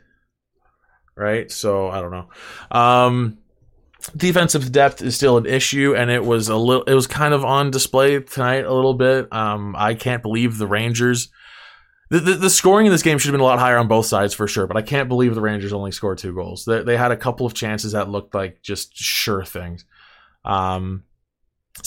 right? 1.15 1.49
So 1.49 1.89
I 1.89 2.01
don't 2.01 2.11
know. 2.11 2.29
Um, 2.69 3.37
defensive 4.17 4.73
depth 4.73 5.01
is 5.01 5.15
still 5.15 5.37
an 5.37 5.45
issue, 5.45 5.95
and 5.95 6.11
it 6.11 6.25
was 6.25 6.49
a 6.49 6.57
little, 6.57 6.83
it 6.83 6.93
was 6.93 7.07
kind 7.07 7.33
of 7.33 7.45
on 7.45 7.71
display 7.71 8.19
tonight 8.19 8.65
a 8.65 8.73
little 8.73 8.93
bit. 8.93 9.31
Um, 9.31 9.73
I 9.77 9.93
can't 9.93 10.21
believe 10.21 10.57
the 10.57 10.67
Rangers. 10.67 11.29
The, 12.09 12.19
the, 12.19 12.33
the, 12.33 12.49
scoring 12.49 12.87
in 12.87 12.91
this 12.91 13.03
game 13.03 13.17
should 13.17 13.27
have 13.27 13.35
been 13.35 13.41
a 13.41 13.45
lot 13.45 13.59
higher 13.59 13.77
on 13.77 13.87
both 13.87 14.05
sides 14.05 14.33
for 14.33 14.45
sure, 14.45 14.67
but 14.67 14.75
I 14.75 14.81
can't 14.81 15.07
believe 15.07 15.33
the 15.33 15.39
Rangers 15.39 15.71
only 15.71 15.93
scored 15.93 16.17
two 16.17 16.35
goals. 16.35 16.65
They, 16.65 16.83
they 16.83 16.97
had 16.97 17.11
a 17.11 17.17
couple 17.17 17.45
of 17.45 17.53
chances 17.53 17.93
that 17.93 18.09
looked 18.09 18.35
like 18.35 18.61
just 18.61 18.93
sure 18.97 19.45
things. 19.45 19.85
Um, 20.43 21.03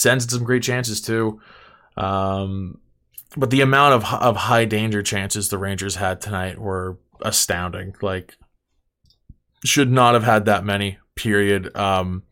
had 0.03 0.23
some 0.23 0.45
great 0.45 0.63
chances 0.63 1.03
too. 1.03 1.43
Um, 1.99 2.81
but 3.37 3.51
the 3.51 3.61
amount 3.61 3.95
of 3.95 4.05
of 4.15 4.37
high 4.37 4.65
danger 4.65 5.03
chances 5.03 5.49
the 5.49 5.59
Rangers 5.59 5.97
had 5.97 6.21
tonight 6.21 6.59
were 6.59 6.99
astounding. 7.23 7.95
Like 8.01 8.37
should 9.65 9.91
not 9.91 10.15
have 10.15 10.25
had 10.25 10.45
that 10.45 10.65
many. 10.65 10.99
Period. 11.15 11.75
Um, 11.77 12.25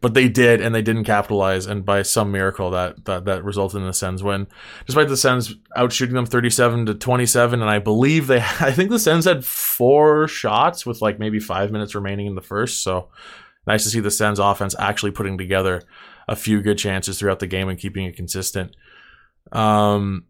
but 0.00 0.14
they 0.14 0.28
did, 0.28 0.60
and 0.60 0.74
they 0.74 0.82
didn't 0.82 1.04
capitalize. 1.04 1.66
And 1.66 1.84
by 1.84 2.02
some 2.02 2.32
miracle, 2.32 2.70
that 2.70 3.04
that 3.04 3.24
that 3.26 3.44
resulted 3.44 3.80
in 3.80 3.86
the 3.86 3.94
Sens 3.94 4.22
win, 4.22 4.48
despite 4.86 5.08
the 5.08 5.16
Sens 5.16 5.54
outshooting 5.76 6.12
them 6.12 6.26
thirty-seven 6.26 6.86
to 6.86 6.94
twenty-seven. 6.94 7.60
And 7.60 7.70
I 7.70 7.78
believe 7.78 8.26
they, 8.26 8.40
I 8.60 8.72
think 8.72 8.90
the 8.90 8.98
Sens 8.98 9.24
had 9.26 9.44
four 9.44 10.26
shots 10.28 10.84
with 10.84 11.00
like 11.00 11.18
maybe 11.18 11.38
five 11.38 11.70
minutes 11.70 11.94
remaining 11.94 12.26
in 12.26 12.34
the 12.34 12.42
first. 12.42 12.82
So 12.82 13.10
nice 13.66 13.84
to 13.84 13.90
see 13.90 14.00
the 14.00 14.10
Sens 14.10 14.38
offense 14.38 14.74
actually 14.78 15.12
putting 15.12 15.38
together 15.38 15.82
a 16.26 16.34
few 16.34 16.62
good 16.62 16.78
chances 16.78 17.18
throughout 17.18 17.38
the 17.38 17.46
game 17.46 17.68
and 17.68 17.78
keeping 17.78 18.06
it 18.06 18.16
consistent. 18.16 18.74
Um, 19.52 20.24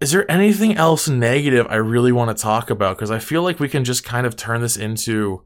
is 0.00 0.10
there 0.10 0.30
anything 0.30 0.76
else 0.76 1.08
negative 1.08 1.66
I 1.70 1.76
really 1.76 2.12
want 2.12 2.36
to 2.36 2.42
talk 2.42 2.70
about? 2.70 2.96
Because 2.96 3.10
I 3.10 3.18
feel 3.18 3.42
like 3.42 3.60
we 3.60 3.68
can 3.68 3.84
just 3.84 4.04
kind 4.04 4.26
of 4.26 4.36
turn 4.36 4.60
this 4.60 4.76
into 4.76 5.44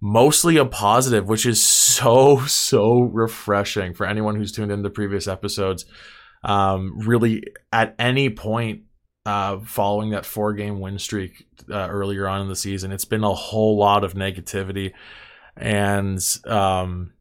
mostly 0.00 0.56
a 0.56 0.64
positive, 0.64 1.28
which 1.28 1.44
is 1.44 1.64
so, 1.64 2.44
so 2.46 3.00
refreshing 3.00 3.94
for 3.94 4.06
anyone 4.06 4.36
who's 4.36 4.52
tuned 4.52 4.72
into 4.72 4.90
previous 4.90 5.28
episodes. 5.28 5.84
Um, 6.42 6.98
really, 7.00 7.44
at 7.72 7.94
any 7.98 8.30
point 8.30 8.82
uh, 9.26 9.58
following 9.60 10.10
that 10.10 10.24
four 10.24 10.54
game 10.54 10.80
win 10.80 10.98
streak 10.98 11.44
uh, 11.70 11.88
earlier 11.88 12.26
on 12.26 12.40
in 12.40 12.48
the 12.48 12.56
season, 12.56 12.92
it's 12.92 13.04
been 13.04 13.24
a 13.24 13.34
whole 13.34 13.76
lot 13.76 14.04
of 14.04 14.14
negativity. 14.14 14.92
And 15.56 16.24
um, 16.46 17.12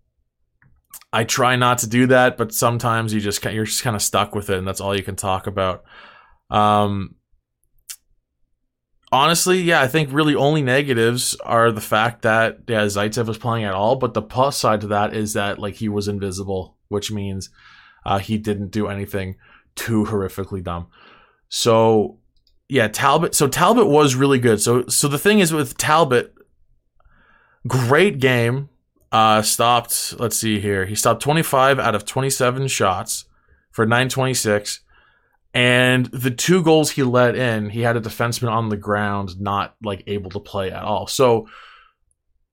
I 1.12 1.24
try 1.24 1.56
not 1.56 1.80
to 1.80 1.90
do 1.90 2.08
that, 2.08 2.38
but 2.38 2.54
sometimes 2.54 3.14
you 3.14 3.20
just 3.20 3.44
you're 3.44 3.66
just 3.66 3.84
kind 3.84 3.96
of 3.96 4.02
stuck 4.02 4.34
with 4.34 4.50
it, 4.50 4.58
and 4.58 4.68
that's 4.68 4.80
all 4.80 4.96
you 4.96 5.04
can 5.04 5.16
talk 5.16 5.48
about. 5.48 5.84
Um, 6.50 7.16
honestly, 9.12 9.62
yeah, 9.62 9.82
I 9.82 9.88
think 9.88 10.12
really 10.12 10.36
only 10.36 10.62
negatives 10.62 11.36
are 11.42 11.72
the 11.72 11.82
fact 11.82 12.22
that 12.24 12.60
yeah, 12.68 12.86
Zaitsev 12.86 13.28
was 13.28 13.38
playing 13.38 13.66
at 13.66 13.74
all, 13.74 13.96
but 13.96 14.14
the 14.14 14.22
plus 14.22 14.58
side 14.58 14.82
to 14.82 14.88
that 14.88 15.14
is 15.14 15.34
that 15.34 15.60
like 15.60 15.76
he 15.76 15.90
was 15.90 16.08
invisible, 16.08 16.78
which 16.88 17.12
means 17.12 17.50
uh, 18.06 18.20
he 18.20 18.38
didn't 18.38 18.72
do 18.72 18.88
anything 18.88 19.36
too 19.76 20.06
horrifically 20.06 20.64
dumb. 20.64 20.88
So 21.50 22.20
yeah, 22.68 22.88
Talbot. 22.88 23.34
So 23.36 23.48
Talbot 23.48 23.88
was 23.88 24.16
really 24.16 24.40
good. 24.40 24.62
So 24.62 24.86
so 24.88 25.08
the 25.08 25.18
thing 25.18 25.40
is 25.40 25.52
with 25.52 25.78
Talbot, 25.78 26.34
great 27.68 28.20
game. 28.20 28.70
Uh, 29.12 29.42
stopped. 29.42 30.20
Let's 30.20 30.38
see 30.38 30.60
here. 30.60 30.86
He 30.86 30.94
stopped 30.94 31.24
25 31.24 31.80
out 31.80 31.96
of 31.96 32.06
27 32.06 32.68
shots 32.68 33.26
for 33.72 33.84
926 33.84 34.82
and 35.54 36.06
the 36.08 36.32
two 36.32 36.64
goals 36.64 36.92
he 36.92 37.04
let 37.04 37.36
in, 37.36 37.70
he 37.70 37.82
had 37.82 37.98
a 37.98 38.02
defenseman 38.02 38.52
on 38.52 38.70
the 38.70 38.78
ground, 38.78 39.40
not 39.40 39.76
like 39.84 40.04
able 40.08 40.30
to 40.32 40.40
play 40.40 40.72
at 40.72 40.84
all. 40.84 41.08
So 41.08 41.48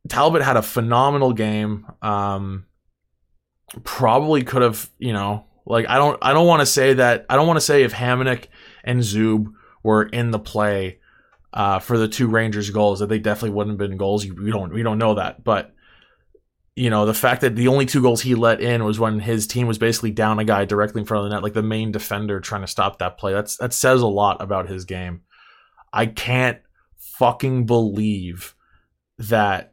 Talbot 0.08 0.42
had 0.42 0.56
a 0.56 0.62
phenomenal 0.62 1.32
game. 1.32 1.86
Um, 2.00 2.66
probably 3.84 4.42
could 4.42 4.62
have, 4.62 4.90
you 4.98 5.12
know, 5.12 5.44
like 5.66 5.88
I 5.88 5.96
don't, 5.96 6.18
I 6.22 6.32
don't 6.32 6.46
want 6.46 6.60
to 6.60 6.66
say 6.66 6.94
that. 6.94 7.26
I 7.28 7.36
don't 7.36 7.46
want 7.46 7.58
to 7.58 7.66
say 7.66 7.82
if 7.82 7.92
Hamonic 7.92 8.46
and 8.82 9.00
Zub 9.00 9.52
were 9.82 10.04
in 10.04 10.30
the 10.30 10.38
play 10.38 11.00
uh, 11.52 11.80
for 11.80 11.98
the 11.98 12.08
two 12.08 12.28
Rangers 12.28 12.70
goals 12.70 13.00
that 13.00 13.08
they 13.08 13.18
definitely 13.18 13.50
wouldn't 13.50 13.78
have 13.78 13.90
been 13.90 13.98
goals. 13.98 14.26
We 14.26 14.50
don't, 14.50 14.72
we 14.72 14.82
don't 14.82 14.98
know 14.98 15.14
that, 15.14 15.44
but 15.44 15.74
you 16.76 16.90
know, 16.90 17.06
the 17.06 17.14
fact 17.14 17.40
that 17.40 17.56
the 17.56 17.68
only 17.68 17.87
two 17.87 18.02
goals 18.02 18.21
he 18.21 18.35
let 18.35 18.61
in 18.61 18.85
was 18.85 19.00
when 19.00 19.18
his 19.18 19.47
team 19.47 19.66
was 19.66 19.78
basically 19.78 20.11
down 20.11 20.38
a 20.38 20.45
guy 20.45 20.66
directly 20.66 21.00
in 21.00 21.06
front 21.06 21.25
of 21.25 21.30
the 21.30 21.35
net, 21.35 21.42
like 21.42 21.54
the 21.54 21.62
main 21.62 21.90
defender 21.90 22.38
trying 22.38 22.61
to 22.61 22.66
stop 22.66 22.99
that 22.99 23.16
play. 23.16 23.33
That's 23.33 23.56
that 23.56 23.73
says 23.73 24.02
a 24.02 24.06
lot 24.06 24.42
about 24.42 24.68
his 24.68 24.85
game. 24.85 25.23
I 25.90 26.04
can't 26.04 26.59
fucking 26.99 27.64
believe 27.64 28.54
that 29.18 29.73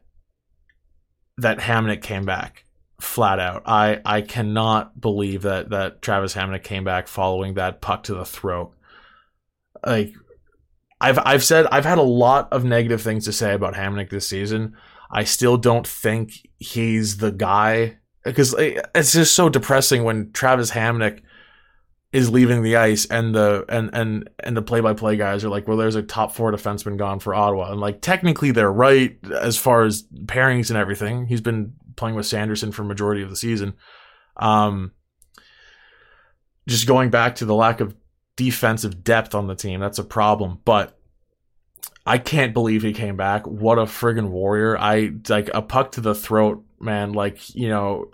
that 1.36 1.58
Hamonic 1.58 2.00
came 2.00 2.24
back 2.24 2.64
flat 2.98 3.38
out. 3.38 3.64
I 3.66 4.00
I 4.06 4.22
cannot 4.22 4.98
believe 4.98 5.42
that 5.42 5.68
that 5.70 6.00
Travis 6.00 6.34
Hamonic 6.34 6.62
came 6.62 6.84
back 6.84 7.06
following 7.06 7.54
that 7.54 7.82
puck 7.82 8.04
to 8.04 8.14
the 8.14 8.24
throat. 8.24 8.72
Like 9.84 10.14
I've 11.02 11.18
I've 11.18 11.44
said 11.44 11.66
I've 11.66 11.84
had 11.84 11.98
a 11.98 12.02
lot 12.02 12.50
of 12.50 12.64
negative 12.64 13.02
things 13.02 13.26
to 13.26 13.32
say 13.32 13.52
about 13.52 13.74
Hamonic 13.74 14.08
this 14.08 14.26
season. 14.26 14.74
I 15.14 15.22
still 15.22 15.56
don't 15.56 15.86
think 15.86 16.32
he's 16.58 17.18
the 17.18 17.30
guy 17.30 17.98
because 18.24 18.54
it's 18.58 19.12
just 19.12 19.34
so 19.34 19.48
depressing 19.48 20.02
when 20.02 20.32
Travis 20.32 20.72
Hamonic 20.72 21.20
is 22.12 22.30
leaving 22.30 22.62
the 22.62 22.76
ice 22.76 23.06
and 23.06 23.32
the 23.32 23.64
and 23.68 23.90
and 23.92 24.28
and 24.40 24.56
the 24.56 24.62
play-by-play 24.62 25.16
guys 25.16 25.44
are 25.44 25.48
like, 25.48 25.68
well, 25.68 25.76
there's 25.76 25.94
a 25.94 26.02
top 26.02 26.32
four 26.32 26.50
defenseman 26.50 26.96
gone 26.96 27.20
for 27.20 27.32
Ottawa, 27.32 27.70
and 27.70 27.80
like 27.80 28.00
technically 28.00 28.50
they're 28.50 28.72
right 28.72 29.16
as 29.40 29.56
far 29.56 29.84
as 29.84 30.02
pairings 30.26 30.68
and 30.68 30.76
everything. 30.76 31.26
He's 31.26 31.40
been 31.40 31.74
playing 31.96 32.16
with 32.16 32.26
Sanderson 32.26 32.72
for 32.72 32.82
majority 32.82 33.22
of 33.22 33.30
the 33.30 33.36
season. 33.36 33.74
Um, 34.36 34.92
just 36.66 36.88
going 36.88 37.10
back 37.10 37.36
to 37.36 37.44
the 37.44 37.54
lack 37.54 37.80
of 37.80 37.94
defensive 38.36 39.04
depth 39.04 39.34
on 39.34 39.46
the 39.46 39.54
team, 39.54 39.78
that's 39.78 40.00
a 40.00 40.04
problem. 40.04 40.60
But 40.64 40.93
I 42.06 42.18
can't 42.18 42.52
believe 42.52 42.82
he 42.82 42.92
came 42.92 43.16
back. 43.16 43.46
What 43.46 43.78
a 43.78 43.82
friggin' 43.82 44.28
warrior. 44.28 44.78
I 44.78 45.12
like 45.28 45.50
a 45.54 45.62
puck 45.62 45.92
to 45.92 46.02
the 46.02 46.14
throat, 46.14 46.62
man. 46.78 47.12
Like, 47.12 47.54
you 47.54 47.68
know, 47.68 48.10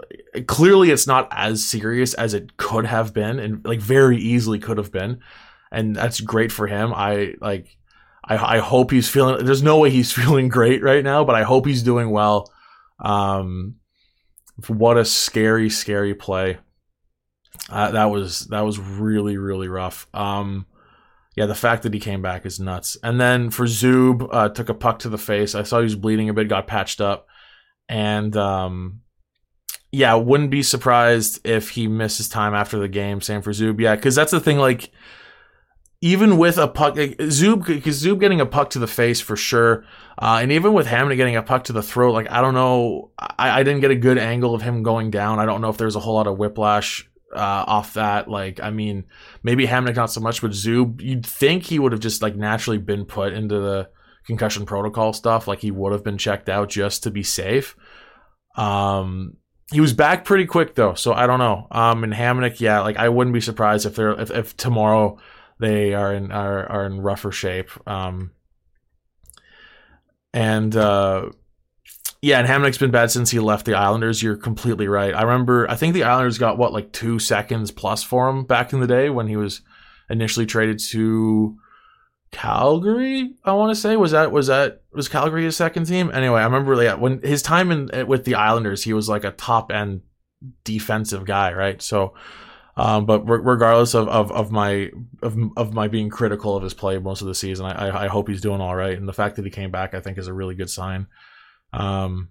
clearly 0.47 0.91
it's 0.91 1.09
not 1.09 1.29
as 1.33 1.65
serious 1.65 2.15
as 2.15 2.33
it 2.33 2.57
could 2.57 2.87
have 2.87 3.13
been 3.13 3.41
and 3.41 3.65
like 3.65 3.81
very 3.81 4.17
easily 4.17 4.61
could 4.61 4.79
have 4.79 4.93
been. 4.93 5.21
And 5.73 5.97
that's 5.97 6.21
great 6.21 6.53
for 6.53 6.69
him. 6.69 6.93
I 6.95 7.35
like 7.41 7.77
I, 8.25 8.57
I 8.57 8.59
hope 8.59 8.93
he's 8.93 9.09
feeling 9.09 9.45
there's 9.45 9.63
no 9.63 9.79
way 9.79 9.91
he's 9.91 10.13
feeling 10.21 10.49
great 10.49 10.83
right 10.83 11.03
now, 11.03 11.25
but 11.25 11.35
I 11.35 11.43
hope 11.43 11.67
he's 11.67 11.83
doing 11.83 12.11
well. 12.11 12.53
Um 13.01 13.77
what 14.69 14.99
a 14.99 15.05
scary, 15.05 15.71
scary 15.71 16.15
play. 16.15 16.59
Uh, 17.69 17.91
that 17.93 18.05
was 18.05 18.47
that 18.49 18.61
was 18.61 18.79
really, 18.79 19.37
really 19.37 19.69
rough. 19.69 20.07
Um 20.15 20.67
yeah, 21.37 21.47
the 21.47 21.55
fact 21.55 21.85
that 21.85 21.95
he 21.95 22.01
came 22.01 22.23
back 22.23 22.45
is 22.45 22.59
nuts. 22.59 22.97
And 23.03 23.21
then 23.21 23.51
for 23.51 23.65
Zub, 23.65 24.29
uh, 24.33 24.49
took 24.49 24.69
a 24.69 24.75
puck 24.75 25.01
to 25.01 25.09
the 25.09 25.19
face. 25.19 25.55
I 25.55 25.63
saw 25.63 25.79
he 25.79 25.85
was 25.85 25.97
bleeding 25.97 26.29
a 26.29 26.35
bit, 26.35 26.49
got 26.49 26.67
patched 26.67 27.01
up, 27.01 27.27
and 27.89 28.37
um, 28.37 29.01
yeah, 29.93 30.15
wouldn't 30.15 30.51
be 30.51 30.63
surprised 30.63 31.47
if 31.47 31.71
he 31.71 31.87
misses 31.87 32.29
time 32.29 32.55
after 32.55 32.79
the 32.79 32.89
game. 32.89 33.21
Same 33.21 33.43
for 33.43 33.53
Zub, 33.53 33.81
yeah, 33.81 33.95
because 33.95 34.15
that's 34.15 34.33
the 34.33 34.41
thing. 34.41 34.59
Like, 34.59 34.91
even 36.01 36.37
with 36.39 36.59
a 36.59 36.67
puck, 36.67 36.97
like, 36.97 37.17
Zub, 37.19 37.65
because 37.67 38.03
Zub 38.03 38.19
getting 38.19 38.41
a 38.41 38.47
puck 38.47 38.71
to 38.71 38.79
the 38.79 38.87
face 38.89 39.21
for 39.21 39.37
sure, 39.37 39.85
uh, 40.19 40.41
and 40.43 40.51
even 40.51 40.73
with 40.73 40.87
Hammond 40.87 41.17
getting 41.17 41.37
a 41.37 41.43
puck 41.43 41.65
to 41.65 41.73
the 41.73 41.83
throat, 41.83 42.13
like 42.13 42.31
I 42.31 42.41
don't 42.41 42.55
know, 42.55 43.13
I, 43.19 43.61
I 43.61 43.63
didn't 43.63 43.83
get 43.83 43.91
a 43.93 43.97
good 43.97 44.19
angle 44.19 44.55
of 44.55 44.63
him 44.63 44.83
going 44.83 45.11
down. 45.11 45.39
I 45.39 45.47
don't 45.47 45.61
know 45.61 45.71
if 45.71 45.77
there's 45.77 45.97
a 45.97 46.01
whole 46.01 46.15
lot 46.15 46.27
of 46.27 46.39
whiplash 46.39 47.10
uh, 47.35 47.65
off 47.67 47.95
that. 47.95 48.29
Like, 48.29 48.61
I 48.61 48.71
mean, 48.71 49.05
maybe 49.43 49.67
Hamonic 49.67 49.97
not 49.97 50.11
so 50.13 50.21
much, 50.21 50.43
but 50.43 50.51
Zub, 50.53 51.01
you'd 51.01 51.27
think 51.27 51.65
he 51.65 51.79
would 51.79 51.93
have 51.93 52.01
just 52.01 52.23
like 52.23 52.37
naturally 52.37 52.79
been 52.79 53.05
put 53.05 53.33
into 53.33 53.59
the 53.61 53.91
concussion 54.27 54.67
protocol 54.67 55.13
stuff. 55.13 55.47
Like 55.49 55.61
he 55.61 55.71
would 55.71 55.93
have 55.93 56.05
been 56.05 56.19
checked 56.19 56.49
out 56.49 56.69
just 56.69 57.03
to 57.05 57.11
be 57.11 57.23
safe. 57.23 57.77
Um, 58.57 59.37
he 59.73 59.81
was 59.81 59.93
back 59.93 60.25
pretty 60.25 60.47
quick 60.47 60.75
though, 60.75 60.95
so 60.95 61.13
I 61.13 61.27
don't 61.27 61.39
know. 61.39 61.67
Um, 61.71 62.05
and 62.05 62.13
Hamonic, 62.13 62.61
yeah, 62.61 62.81
like 62.81 62.97
I 62.97 63.09
wouldn't 63.09 63.35
be 63.35 63.41
surprised 63.41 63.87
if 63.87 63.95
there 63.95 64.11
if, 64.21 64.31
if 64.31 64.57
tomorrow 64.57 65.19
they 65.61 65.95
are 65.95 66.13
in 66.13 66.33
are, 66.33 66.67
are 66.67 66.87
in 66.87 67.01
rougher 67.01 67.31
shape. 67.31 67.71
Um, 67.89 68.33
and 70.33 70.75
uh, 70.77 71.31
yeah, 72.23 72.39
and 72.39 72.47
Hamonic's 72.47 72.79
been 72.79 72.91
bad 72.91 73.11
since 73.11 73.31
he 73.31 73.41
left 73.41 73.65
the 73.65 73.75
Islanders. 73.75 74.23
You're 74.23 74.37
completely 74.37 74.89
right. 74.89 75.15
I 75.15 75.23
remember, 75.23 75.71
I 75.71 75.77
think 75.77 75.95
the 75.95 76.05
Islanders 76.05 76.37
got 76.37 76.59
what 76.59 76.73
like 76.73 76.93
two 76.93 77.19
seconds 77.19 77.71
plus 77.71 78.03
for 78.03 78.29
him 78.29 78.45
back 78.45 78.73
in 78.73 78.81
the 78.81 78.87
day 78.87 79.09
when 79.09 79.27
he 79.27 79.37
was 79.37 79.63
initially 80.11 80.45
traded 80.45 80.79
to 80.91 81.57
Calgary. 82.31 83.35
I 83.43 83.55
want 83.55 83.75
to 83.75 83.81
say 83.81 83.97
was 83.97 84.11
that 84.11 84.33
was 84.33 84.49
that 84.49 84.83
was 84.93 85.09
Calgary 85.09 85.45
his 85.45 85.57
second 85.57 85.87
team. 85.87 86.11
Anyway, 86.13 86.41
I 86.41 86.45
remember 86.45 86.81
yeah, 86.83 86.95
when 86.95 87.23
his 87.23 87.41
time 87.43 87.71
in 87.71 88.07
with 88.07 88.25
the 88.25 88.35
Islanders, 88.35 88.85
he 88.85 88.93
was 88.93 89.09
like 89.09 89.25
a 89.25 89.31
top 89.31 89.73
end 89.73 90.03
defensive 90.65 91.25
guy, 91.25 91.53
right? 91.53 91.81
So. 91.81 92.15
Um, 92.77 93.05
but 93.05 93.29
re- 93.29 93.41
regardless 93.43 93.95
of, 93.95 94.09
of, 94.09 94.33
of 94.33 94.53
my 94.53 94.91
of, 95.23 95.37
of 95.57 95.75
my 95.75 95.89
being 95.89 96.09
critical 96.09 96.57
of 96.57 96.63
his 96.63 96.73
play 96.73 96.97
most 96.99 97.21
of 97.21 97.27
the 97.27 97.35
season, 97.35 97.67
I, 97.67 98.05
I 98.05 98.07
hope 98.07 98.29
he's 98.29 98.41
doing 98.41 98.63
all 98.63 98.75
right. 98.75 98.97
And 98.97 99.07
the 99.07 99.13
fact 99.13 99.37
that 99.37 99.45
he 99.45 99.51
came 99.51 99.71
back, 99.71 99.93
I 99.93 100.01
think, 100.01 100.17
is 100.17 100.29
a 100.29 100.33
really 100.33 100.55
good 100.55 100.71
sign. 100.71 101.09
Um, 101.73 102.31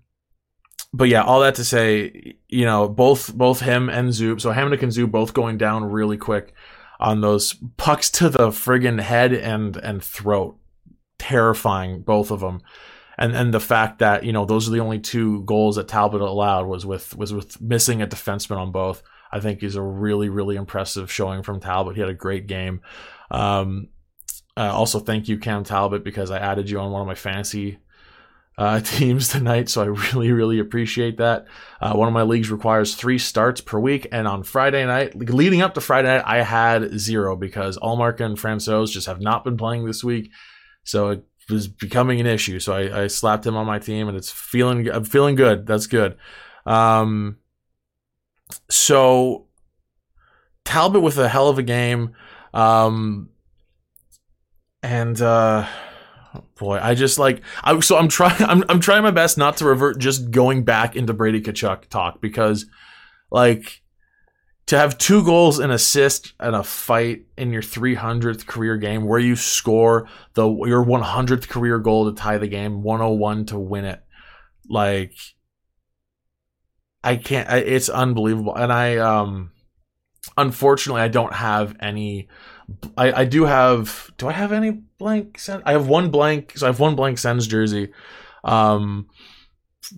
but 0.92 1.08
yeah, 1.08 1.24
all 1.24 1.42
that 1.42 1.56
to 1.56 1.66
say, 1.66 2.38
you 2.48 2.66
know, 2.66 2.90
both 2.90 3.34
both 3.36 3.60
him 3.60 3.90
and 3.90 4.10
Zub, 4.10 4.42
so 4.42 4.52
Hamonic 4.52 4.82
and 4.82 4.92
Zub 4.92 5.12
both 5.12 5.34
going 5.34 5.58
down 5.58 5.86
really 5.86 6.18
quick 6.18 6.54
on 7.00 7.22
those 7.22 7.56
pucks 7.78 8.10
to 8.12 8.30
the 8.30 8.50
friggin' 8.50 9.00
head 9.00 9.34
and 9.34 9.78
and 9.78 10.04
throat, 10.04 10.58
terrifying 11.18 12.02
both 12.02 12.32
of 12.32 12.40
them. 12.40 12.62
And 13.18 13.36
and 13.36 13.54
the 13.54 13.60
fact 13.60 14.00
that 14.00 14.24
you 14.24 14.34
know 14.34 14.46
those 14.46 14.68
are 14.68 14.72
the 14.72 14.80
only 14.80 15.00
two 15.00 15.44
goals 15.44 15.76
that 15.76 15.88
Talbot 15.88 16.22
allowed 16.22 16.66
was 16.66 16.86
with 16.86 17.16
was 17.16 17.34
with 17.34 17.62
missing 17.62 18.02
a 18.02 18.08
defenseman 18.08 18.58
on 18.58 18.72
both. 18.72 19.04
I 19.32 19.40
think 19.40 19.62
is 19.62 19.76
a 19.76 19.82
really 19.82 20.30
really 20.30 20.56
impressive 20.56 21.12
showing 21.12 21.44
from 21.44 21.60
Talbot. 21.60 21.96
He 21.96 22.02
had 22.02 22.10
a 22.10 22.16
great 22.16 22.48
game. 22.48 22.82
Um, 23.30 23.90
uh, 24.58 24.72
also, 24.74 25.00
thank 25.00 25.28
you 25.28 25.38
Cam 25.38 25.64
Talbot 25.64 26.04
because 26.04 26.32
I 26.32 26.40
added 26.40 26.70
you 26.70 26.80
on 26.80 26.92
one 26.92 27.02
of 27.02 27.08
my 27.08 27.16
fantasy 27.16 27.78
uh, 28.60 28.80
teams 28.84 29.30
tonight, 29.30 29.70
so 29.70 29.82
I 29.82 29.86
really, 29.86 30.32
really 30.34 30.60
appreciate 30.60 31.18
that. 31.18 31.46
Uh, 31.82 31.94
one 31.94 32.10
of 32.10 32.14
my 32.14 32.24
leagues 32.24 32.52
requires 32.52 32.94
three 32.94 33.18
starts 33.18 33.62
per 33.62 33.80
week, 33.80 34.08
and 34.12 34.28
on 34.28 34.44
Friday 34.44 34.86
night, 34.86 35.16
leading 35.16 35.62
up 35.62 35.74
to 35.76 35.82
Friday 35.82 36.10
night, 36.10 36.26
I 36.26 36.44
had 36.44 37.00
zero 37.00 37.38
because 37.38 37.78
Ullmark 37.78 38.20
and 38.20 38.38
Francouz 38.38 38.92
just 38.92 39.08
have 39.08 39.22
not 39.22 39.46
been 39.46 39.56
playing 39.56 39.86
this 39.86 40.04
week, 40.04 40.32
so 40.84 41.10
it 41.10 41.24
was 41.50 41.70
becoming 41.70 42.20
an 42.20 42.28
issue. 42.28 42.60
So 42.60 42.74
I, 42.74 43.04
I 43.04 43.08
slapped 43.08 43.46
him 43.46 43.56
on 43.56 43.66
my 43.66 43.80
team, 43.80 44.10
and 44.10 44.18
it's 44.18 44.30
feeling, 44.30 44.90
I'm 44.90 45.06
feeling 45.06 45.36
good. 45.36 45.66
That's 45.66 45.88
good. 45.88 46.18
Um, 46.66 47.38
so 48.70 49.48
Talbot 50.66 51.02
with 51.02 51.18
a 51.18 51.30
hell 51.30 51.48
of 51.48 51.58
a 51.58 51.64
game, 51.64 52.14
um, 52.54 53.30
and. 54.84 55.20
Uh, 55.22 55.66
boy, 56.58 56.80
I 56.82 56.96
just 56.96 57.20
like 57.20 57.42
I 57.64 57.80
so 57.80 57.98
I'm 57.98 58.08
trying 58.08 58.42
I'm 58.48 58.64
I'm 58.70 58.80
trying 58.80 59.04
my 59.04 59.12
best 59.12 59.38
not 59.38 59.58
to 59.58 59.66
revert 59.66 60.00
just 60.00 60.32
going 60.32 60.64
back 60.64 60.96
into 60.96 61.14
Brady 61.14 61.42
Tkachuk 61.42 61.88
talk 61.88 62.22
because 62.22 62.66
like 63.32 63.82
to 64.68 64.78
have 64.78 65.00
two 65.00 65.24
goals 65.24 65.58
and 65.58 65.72
assist 65.72 66.34
and 66.40 66.56
a 66.56 66.64
fight 66.64 67.26
in 67.38 67.52
your 67.52 67.62
300th 67.64 68.46
career 68.46 68.78
game 68.78 69.06
where 69.06 69.20
you 69.20 69.36
score 69.36 70.08
the 70.36 70.48
your 70.48 70.86
100th 70.86 71.50
career 71.50 71.80
goal 71.80 72.12
to 72.12 72.16
tie 72.16 72.38
the 72.38 72.48
game 72.48 72.84
101 72.84 73.46
to 73.48 73.58
win 73.58 73.86
it 73.86 74.04
like 74.70 75.14
I 77.04 77.16
can't 77.16 77.50
I, 77.50 77.58
it's 77.58 77.90
unbelievable. 77.90 78.56
And 78.56 78.72
I 78.72 78.98
um 78.98 79.52
unfortunately 80.38 81.02
I 81.02 81.08
don't 81.08 81.34
have 81.34 81.76
any 81.80 82.28
I, 82.98 83.22
I 83.22 83.26
do 83.26 83.46
have. 83.46 84.12
Do 84.18 84.28
I 84.28 84.32
have 84.32 84.52
any 84.52 84.72
blank? 84.72 85.40
I 85.66 85.72
have 85.72 85.88
one 85.88 86.12
blank. 86.12 86.58
So 86.58 86.66
I 86.66 86.70
have 86.70 86.80
one 86.80 86.96
blank 86.96 87.18
Sens 87.18 87.48
jersey, 87.48 87.92
um, 88.44 89.08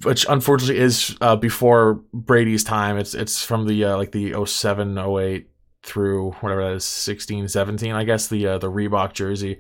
which 0.04 0.26
unfortunately 0.30 0.78
is 0.78 1.16
uh, 1.22 1.36
before 1.36 2.04
Brady's 2.14 2.64
time. 2.64 2.98
It's 2.98 3.14
it's 3.14 3.44
from 3.44 3.68
the 3.68 3.86
uh, 3.86 3.98
like 3.98 4.12
the 4.12 4.46
07, 4.46 4.98
08 4.98 5.50
through 5.84 6.32
whatever 6.34 6.64
that 6.64 6.76
is, 6.76 6.86
16, 6.86 7.48
17, 7.48 7.92
I 7.92 8.04
guess 8.04 8.28
the 8.28 8.48
uh, 8.48 8.58
the 8.60 8.72
Reebok 8.72 9.14
jersey, 9.14 9.60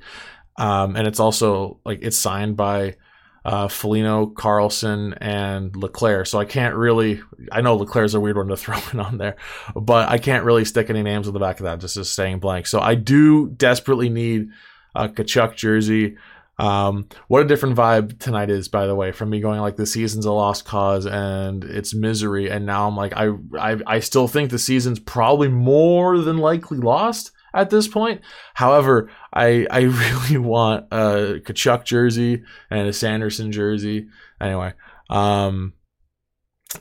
um, 0.58 0.95
and 0.95 1.08
it's 1.08 1.19
also 1.19 1.80
like 1.84 2.00
it's 2.02 2.17
signed 2.17 2.56
by 2.56 2.95
uh, 3.43 3.67
Foligno, 3.67 4.27
Karlsson, 4.27 5.17
and 5.19 5.75
Leclaire. 5.75 6.25
So 6.25 6.39
I 6.39 6.45
can't 6.45 6.75
really. 6.75 7.21
I 7.51 7.62
know 7.62 7.75
Leclaire's 7.75 8.13
a 8.13 8.19
weird 8.19 8.38
one 8.38 8.47
to 8.47 8.58
throw 8.58 8.77
in 8.93 8.99
on 8.99 9.17
there, 9.17 9.36
but 9.75 10.10
I 10.10 10.17
can't 10.17 10.45
really 10.45 10.65
stick 10.65 10.89
any 10.89 11.04
names 11.04 11.27
on 11.27 11.34
the 11.34 11.39
back 11.39 11.60
of 11.60 11.65
that. 11.65 11.80
Just 11.80 11.97
as 11.97 12.10
staying 12.10 12.39
blank. 12.39 12.67
So 12.67 12.80
I 12.80 12.95
do 12.95 13.49
desperately 13.49 14.10
need 14.10 14.49
a 14.95 15.10
Tkachuk 15.10 15.56
jersey. 15.56 16.17
Um, 16.60 17.08
what 17.27 17.41
a 17.41 17.47
different 17.47 17.75
vibe 17.75 18.19
tonight 18.19 18.51
is, 18.51 18.67
by 18.67 18.86
the 18.86 18.93
way, 18.93 19.12
from 19.12 19.32
me 19.32 19.39
going 19.39 19.60
like 19.62 19.77
the 19.77 19.88
season's 19.88 20.25
a 20.25 20.32
lost 20.32 20.65
cause 20.65 21.08
and 21.08 21.63
it's 21.63 21.95
misery, 21.95 22.51
and 22.51 22.67
now 22.67 22.88
I'm 22.88 22.95
like 22.95 23.13
I 23.15 23.32
I, 23.58 23.80
I 23.88 23.99
still 23.99 24.27
think 24.27 24.51
the 24.51 24.60
season's 24.60 24.99
probably 24.99 25.47
more 25.47 26.19
than 26.19 26.38
likely 26.38 26.77
lost 26.77 27.32
at 27.53 27.69
this 27.69 27.87
point. 27.87 28.21
However, 28.53 29.09
I 29.33 29.67
I 29.69 29.79
really 29.81 30.37
want 30.37 30.87
a 30.91 31.41
Tkachuk 31.45 31.83
jersey 31.83 32.43
and 32.69 32.87
a 32.87 32.93
Sanderson 32.93 33.51
jersey. 33.51 34.07
Anyway, 34.39 34.73
um, 35.09 35.73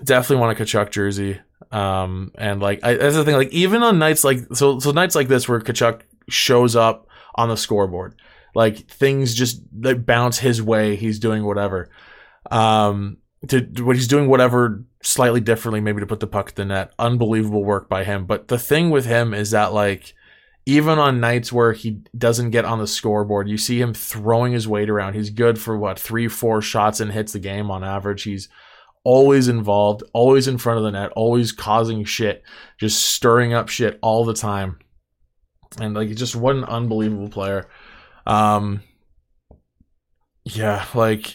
definitely 0.03 0.37
want 0.37 0.59
a 0.59 0.65
Tkachuk 0.65 0.91
jersey. 0.91 1.41
Um, 1.73 2.33
and 2.37 2.61
like 2.61 2.81
I, 2.83 2.95
that's 2.95 3.17
the 3.17 3.25
thing. 3.25 3.37
Like 3.37 3.53
even 3.53 3.83
on 3.83 3.99
nights 3.99 4.25
like 4.25 4.41
so 4.55 4.79
so 4.79 4.91
nights 4.91 5.15
like 5.15 5.29
this 5.29 5.49
where 5.49 5.61
Tkachuk 5.61 6.03
shows 6.29 6.77
up 6.77 7.07
on 7.35 7.49
the 7.49 7.57
scoreboard, 7.57 8.15
like 8.55 8.89
things 8.89 9.35
just 9.35 9.63
like 9.79 10.05
bounce 10.05 10.39
his 10.39 10.63
way. 10.63 10.97
He's 10.97 11.19
doing 11.19 11.45
whatever. 11.45 11.91
Um, 12.51 13.19
to 13.49 13.61
what 13.83 13.97
he's 13.97 14.09
doing 14.09 14.29
whatever 14.29 14.85
slightly 15.03 15.41
differently, 15.41 15.81
maybe 15.81 16.01
to 16.01 16.07
put 16.07 16.21
the 16.21 16.27
puck 16.27 16.51
in 16.51 16.55
the 16.57 16.65
net. 16.75 16.93
Unbelievable 16.99 17.65
work 17.65 17.89
by 17.89 18.05
him. 18.05 18.27
But 18.27 18.49
the 18.49 18.59
thing 18.59 18.91
with 18.91 19.07
him 19.07 19.33
is 19.33 19.53
that 19.53 19.73
like 19.73 20.15
even 20.67 20.99
on 20.99 21.21
nights 21.21 21.53
where 21.53 21.73
he 21.73 22.03
doesn't 22.17 22.51
get 22.51 22.65
on 22.65 22.79
the 22.79 22.87
scoreboard, 22.87 23.49
you 23.49 23.57
see 23.57 23.81
him 23.81 23.95
throwing 23.95 24.53
his 24.53 24.69
weight 24.69 24.91
around. 24.91 25.15
He's 25.15 25.31
good 25.31 25.59
for 25.59 25.77
what 25.77 25.99
three, 25.99 26.29
four 26.29 26.61
shots 26.61 27.01
and 27.01 27.13
hits 27.13 27.33
the 27.33 27.39
game 27.39 27.71
on 27.71 27.83
average. 27.83 28.23
He's 28.23 28.49
always 29.03 29.49
involved, 29.49 30.03
always 30.13 30.47
in 30.47 30.59
front 30.59 30.79
of 30.79 30.85
the 30.85 30.91
net, 30.91 31.13
always 31.17 31.53
causing 31.53 32.05
shit, 32.05 32.43
just 32.79 33.05
stirring 33.05 33.55
up 33.55 33.69
shit 33.69 33.99
all 34.03 34.25
the 34.25 34.35
time. 34.35 34.79
And 35.81 35.95
like, 35.95 36.15
just 36.15 36.37
what 36.37 36.57
an 36.57 36.65
unbelievable 36.65 37.29
player. 37.29 37.69
Um, 38.27 38.83
yeah, 40.45 40.85
like 40.95 41.35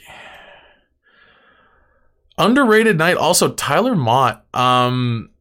underrated 2.37 2.97
night. 2.97 3.17
Also, 3.17 3.53
Tyler 3.53 3.95
Motte. 3.95 4.43
Um, 4.53 5.31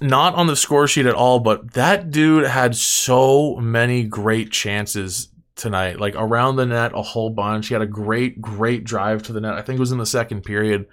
not 0.00 0.34
on 0.34 0.46
the 0.46 0.56
score 0.56 0.86
sheet 0.86 1.06
at 1.06 1.14
all, 1.14 1.40
but 1.40 1.72
that 1.72 2.10
dude 2.10 2.46
had 2.46 2.76
so 2.76 3.56
many 3.56 4.04
great 4.04 4.50
chances 4.50 5.28
tonight, 5.56 6.00
like 6.00 6.14
around 6.16 6.56
the 6.56 6.66
net 6.66 6.92
a 6.94 7.02
whole 7.02 7.30
bunch. 7.30 7.68
He 7.68 7.74
had 7.74 7.82
a 7.82 7.86
great, 7.86 8.40
great 8.40 8.84
drive 8.84 9.22
to 9.24 9.32
the 9.32 9.40
net. 9.40 9.54
I 9.54 9.62
think 9.62 9.76
it 9.76 9.80
was 9.80 9.92
in 9.92 9.98
the 9.98 10.06
second 10.06 10.42
period, 10.42 10.86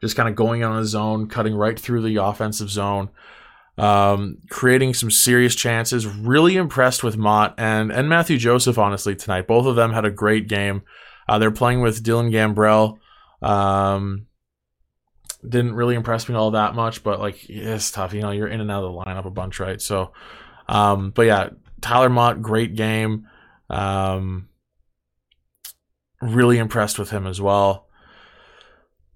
just 0.00 0.16
kind 0.16 0.28
of 0.28 0.34
going 0.34 0.64
on 0.64 0.78
his 0.78 0.88
zone, 0.88 1.28
cutting 1.28 1.54
right 1.54 1.78
through 1.78 2.02
the 2.02 2.16
offensive 2.16 2.70
zone, 2.70 3.10
um, 3.78 4.38
creating 4.50 4.94
some 4.94 5.10
serious 5.10 5.54
chances. 5.54 6.06
Really 6.06 6.56
impressed 6.56 7.02
with 7.04 7.16
Motte 7.16 7.54
and 7.56 7.92
and 7.92 8.08
Mathieu 8.08 8.38
Joseph, 8.38 8.78
honestly, 8.78 9.14
tonight. 9.14 9.46
Both 9.46 9.66
of 9.66 9.76
them 9.76 9.92
had 9.92 10.04
a 10.04 10.10
great 10.10 10.48
game. 10.48 10.82
Uh, 11.28 11.38
they're 11.38 11.50
playing 11.50 11.80
with 11.80 12.02
Dylan 12.02 12.32
Gambrell. 12.32 12.98
Um, 13.40 14.26
didn't 15.46 15.74
really 15.74 15.94
impress 15.94 16.28
me 16.28 16.34
all 16.34 16.52
that 16.52 16.74
much, 16.74 17.02
but 17.02 17.20
like 17.20 17.48
it's 17.48 17.90
tough. 17.90 18.12
You 18.12 18.22
know, 18.22 18.30
you're 18.30 18.48
in 18.48 18.60
and 18.60 18.70
out 18.70 18.84
of 18.84 18.92
the 18.92 18.98
lineup 18.98 19.24
a 19.24 19.30
bunch, 19.30 19.60
right? 19.60 19.80
So, 19.80 20.12
um, 20.68 21.10
but 21.10 21.22
yeah, 21.22 21.50
Tyler 21.80 22.08
Motte, 22.08 22.42
great 22.42 22.74
game. 22.74 23.28
Um, 23.70 24.48
really 26.20 26.58
impressed 26.58 26.98
with 26.98 27.10
him 27.10 27.26
as 27.26 27.40
well. 27.40 27.86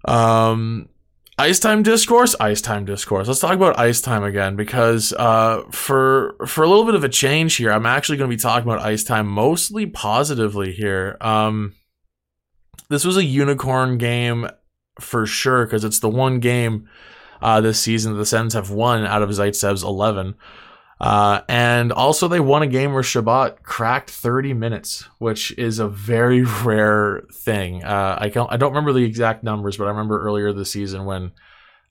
Um, 0.05 0.89
ice 1.37 1.59
time 1.59 1.83
discourse, 1.83 2.35
ice 2.39 2.61
time 2.61 2.85
discourse. 2.85 3.27
Let's 3.27 3.39
talk 3.39 3.55
about 3.55 3.79
ice 3.79 4.01
time 4.01 4.23
again 4.23 4.55
because 4.55 5.13
uh, 5.13 5.63
for 5.71 6.35
for 6.45 6.63
a 6.63 6.69
little 6.69 6.85
bit 6.85 6.95
of 6.95 7.03
a 7.03 7.09
change 7.09 7.55
here, 7.55 7.71
I'm 7.71 7.85
actually 7.85 8.17
going 8.17 8.29
to 8.29 8.35
be 8.35 8.41
talking 8.41 8.69
about 8.69 8.85
ice 8.85 9.03
time 9.03 9.27
mostly 9.27 9.85
positively 9.85 10.71
here. 10.71 11.17
Um, 11.19 11.75
this 12.89 13.05
was 13.05 13.17
a 13.17 13.23
unicorn 13.23 13.97
game 13.97 14.47
for 14.99 15.25
sure 15.25 15.65
because 15.65 15.83
it's 15.83 15.99
the 15.99 16.09
one 16.09 16.39
game 16.39 16.89
uh, 17.41 17.61
this 17.61 17.79
season 17.79 18.13
that 18.13 18.19
the 18.19 18.25
Sens 18.25 18.53
have 18.53 18.69
won 18.69 19.05
out 19.05 19.21
of 19.21 19.29
Zaitsev's 19.29 19.83
11. 19.83 20.35
Uh, 20.99 21.41
and 21.49 21.91
also, 21.91 22.29
they 22.29 22.39
won 22.39 22.61
a 22.61 22.67
game 22.67 22.93
where 22.93 23.03
Chabot 23.03 23.61
cracked 23.63 24.09
30 24.09 24.53
minutes, 24.53 25.09
which 25.17 25.51
is 25.57 25.79
a 25.79 25.87
very 25.89 26.43
rare 26.63 27.23
thing. 27.33 27.83
Uh, 27.83 28.17
I, 28.19 28.29
don't, 28.29 28.51
I 28.51 28.57
don't 28.57 28.71
remember 28.71 28.93
the 28.93 29.03
exact 29.03 29.43
numbers, 29.43 29.75
but 29.75 29.85
I 29.85 29.89
remember 29.89 30.21
earlier 30.21 30.53
this 30.53 30.71
season 30.71 31.03
when 31.03 31.33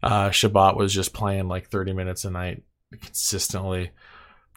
uh, 0.02 0.30
Chabot 0.30 0.76
was 0.76 0.94
just 0.94 1.12
playing 1.12 1.48
like 1.48 1.68
30 1.68 1.92
minutes 1.92 2.24
a 2.24 2.30
night 2.30 2.62
consistently, 3.02 3.90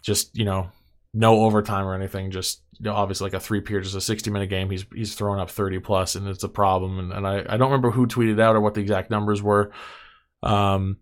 just, 0.01 0.37
you 0.37 0.45
know, 0.45 0.69
no 1.13 1.41
overtime 1.41 1.85
or 1.85 1.95
anything. 1.95 2.31
Just 2.31 2.61
you 2.79 2.85
know, 2.85 2.93
obviously 2.93 3.25
like 3.25 3.33
a 3.33 3.39
three 3.39 3.61
period, 3.61 3.83
just 3.83 3.95
a 3.95 4.01
sixty 4.01 4.29
minute 4.29 4.49
game. 4.49 4.69
He's 4.69 4.85
he's 4.93 5.15
throwing 5.15 5.39
up 5.39 5.49
thirty 5.49 5.79
plus, 5.79 6.15
and 6.15 6.27
it's 6.27 6.43
a 6.43 6.49
problem. 6.49 6.99
And, 6.99 7.13
and 7.13 7.27
I 7.27 7.39
I 7.47 7.57
don't 7.57 7.71
remember 7.71 7.91
who 7.91 8.07
tweeted 8.07 8.39
out 8.39 8.55
or 8.55 8.61
what 8.61 8.73
the 8.73 8.81
exact 8.81 9.09
numbers 9.09 9.41
were. 9.41 9.71
Um, 10.43 10.97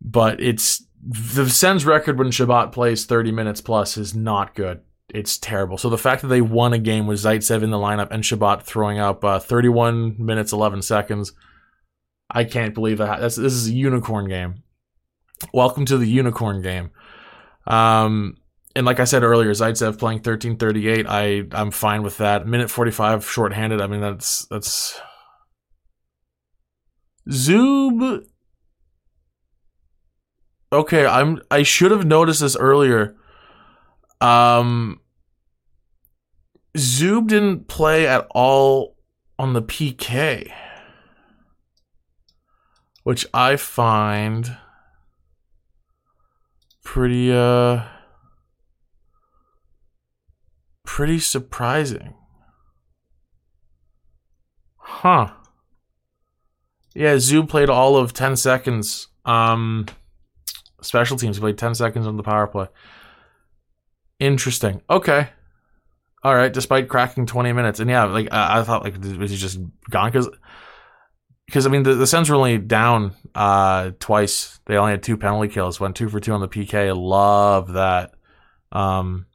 but 0.00 0.40
it's 0.40 0.84
the 1.02 1.48
Sens 1.48 1.84
record 1.84 2.18
when 2.18 2.30
Chabot 2.30 2.72
plays 2.72 3.04
thirty 3.04 3.32
minutes 3.32 3.60
plus 3.60 3.96
is 3.96 4.14
not 4.14 4.54
good. 4.54 4.80
It's 5.08 5.38
terrible. 5.38 5.76
So 5.78 5.90
the 5.90 5.98
fact 5.98 6.22
that 6.22 6.28
they 6.28 6.40
won 6.40 6.72
a 6.72 6.78
game 6.78 7.06
with 7.06 7.20
Zaitsev 7.20 7.62
in 7.62 7.70
the 7.70 7.76
lineup 7.76 8.10
and 8.10 8.24
Chabot 8.24 8.62
throwing 8.62 8.98
up 8.98 9.22
uh, 9.22 9.38
31 9.38 10.16
minutes 10.18 10.52
11 10.52 10.80
seconds, 10.80 11.32
I 12.30 12.44
can't 12.44 12.74
believe 12.74 12.98
that. 12.98 13.20
That's, 13.20 13.36
this 13.36 13.52
is 13.52 13.68
a 13.68 13.72
unicorn 13.72 14.28
game. 14.28 14.62
Welcome 15.52 15.84
to 15.86 15.98
the 15.98 16.08
unicorn 16.08 16.62
game. 16.62 16.90
Um, 17.66 18.38
and 18.76 18.86
like 18.86 18.98
I 18.98 19.04
said 19.04 19.22
earlier, 19.22 19.50
Zaitsev 19.50 19.98
playing 19.98 20.20
13:38. 20.20 21.06
I 21.08 21.46
I'm 21.52 21.70
fine 21.70 22.02
with 22.02 22.18
that. 22.18 22.46
Minute 22.46 22.70
45 22.70 23.28
shorthanded. 23.28 23.80
I 23.80 23.86
mean 23.86 24.00
that's 24.00 24.46
that's 24.46 25.00
Zub. 27.30 28.24
Okay, 30.72 31.06
I'm 31.06 31.40
I 31.50 31.62
should 31.62 31.92
have 31.92 32.04
noticed 32.04 32.40
this 32.40 32.56
earlier. 32.56 33.14
Um 34.20 35.00
Zub 36.76 37.28
didn't 37.28 37.68
play 37.68 38.08
at 38.08 38.26
all 38.30 38.96
on 39.38 39.52
the 39.52 39.62
PK. 39.62 40.52
Which 43.04 43.24
I 43.32 43.54
find 43.56 44.56
pretty 46.82 47.32
uh 47.32 47.82
pretty 50.94 51.18
surprising. 51.18 52.14
Huh. 54.76 55.32
Yeah, 56.94 57.16
Zub 57.16 57.48
played 57.48 57.68
all 57.68 57.96
of 57.96 58.12
10 58.12 58.36
seconds. 58.36 59.08
Um 59.24 59.86
special 60.82 61.16
teams 61.16 61.40
played 61.40 61.58
10 61.58 61.74
seconds 61.74 62.06
on 62.06 62.16
the 62.16 62.22
power 62.22 62.46
play. 62.46 62.68
Interesting. 64.20 64.82
Okay. 64.88 65.30
All 66.22 66.36
right, 66.36 66.52
despite 66.52 66.88
cracking 66.88 67.26
20 67.26 67.52
minutes. 67.52 67.80
And 67.80 67.90
yeah, 67.90 68.04
like 68.04 68.28
I, 68.30 68.60
I 68.60 68.62
thought 68.62 68.84
like 68.84 68.94
was 69.18 69.32
he 69.32 69.36
just 69.36 69.58
gone 69.90 70.12
cuz 70.12 70.28
because 71.46 71.66
I 71.66 71.70
mean 71.70 71.82
the, 71.82 71.94
the 71.94 72.06
Sens 72.06 72.30
were 72.30 72.36
only 72.36 72.58
down 72.58 73.16
uh, 73.34 73.90
twice. 73.98 74.60
They 74.66 74.76
only 74.76 74.92
had 74.92 75.02
two 75.02 75.16
penalty 75.16 75.48
kills, 75.48 75.80
went 75.80 75.96
two 75.96 76.08
for 76.08 76.20
two 76.20 76.34
on 76.34 76.40
the 76.40 76.46
PK. 76.46 76.96
Love 76.96 77.72
that. 77.72 78.14
Um, 78.70 79.26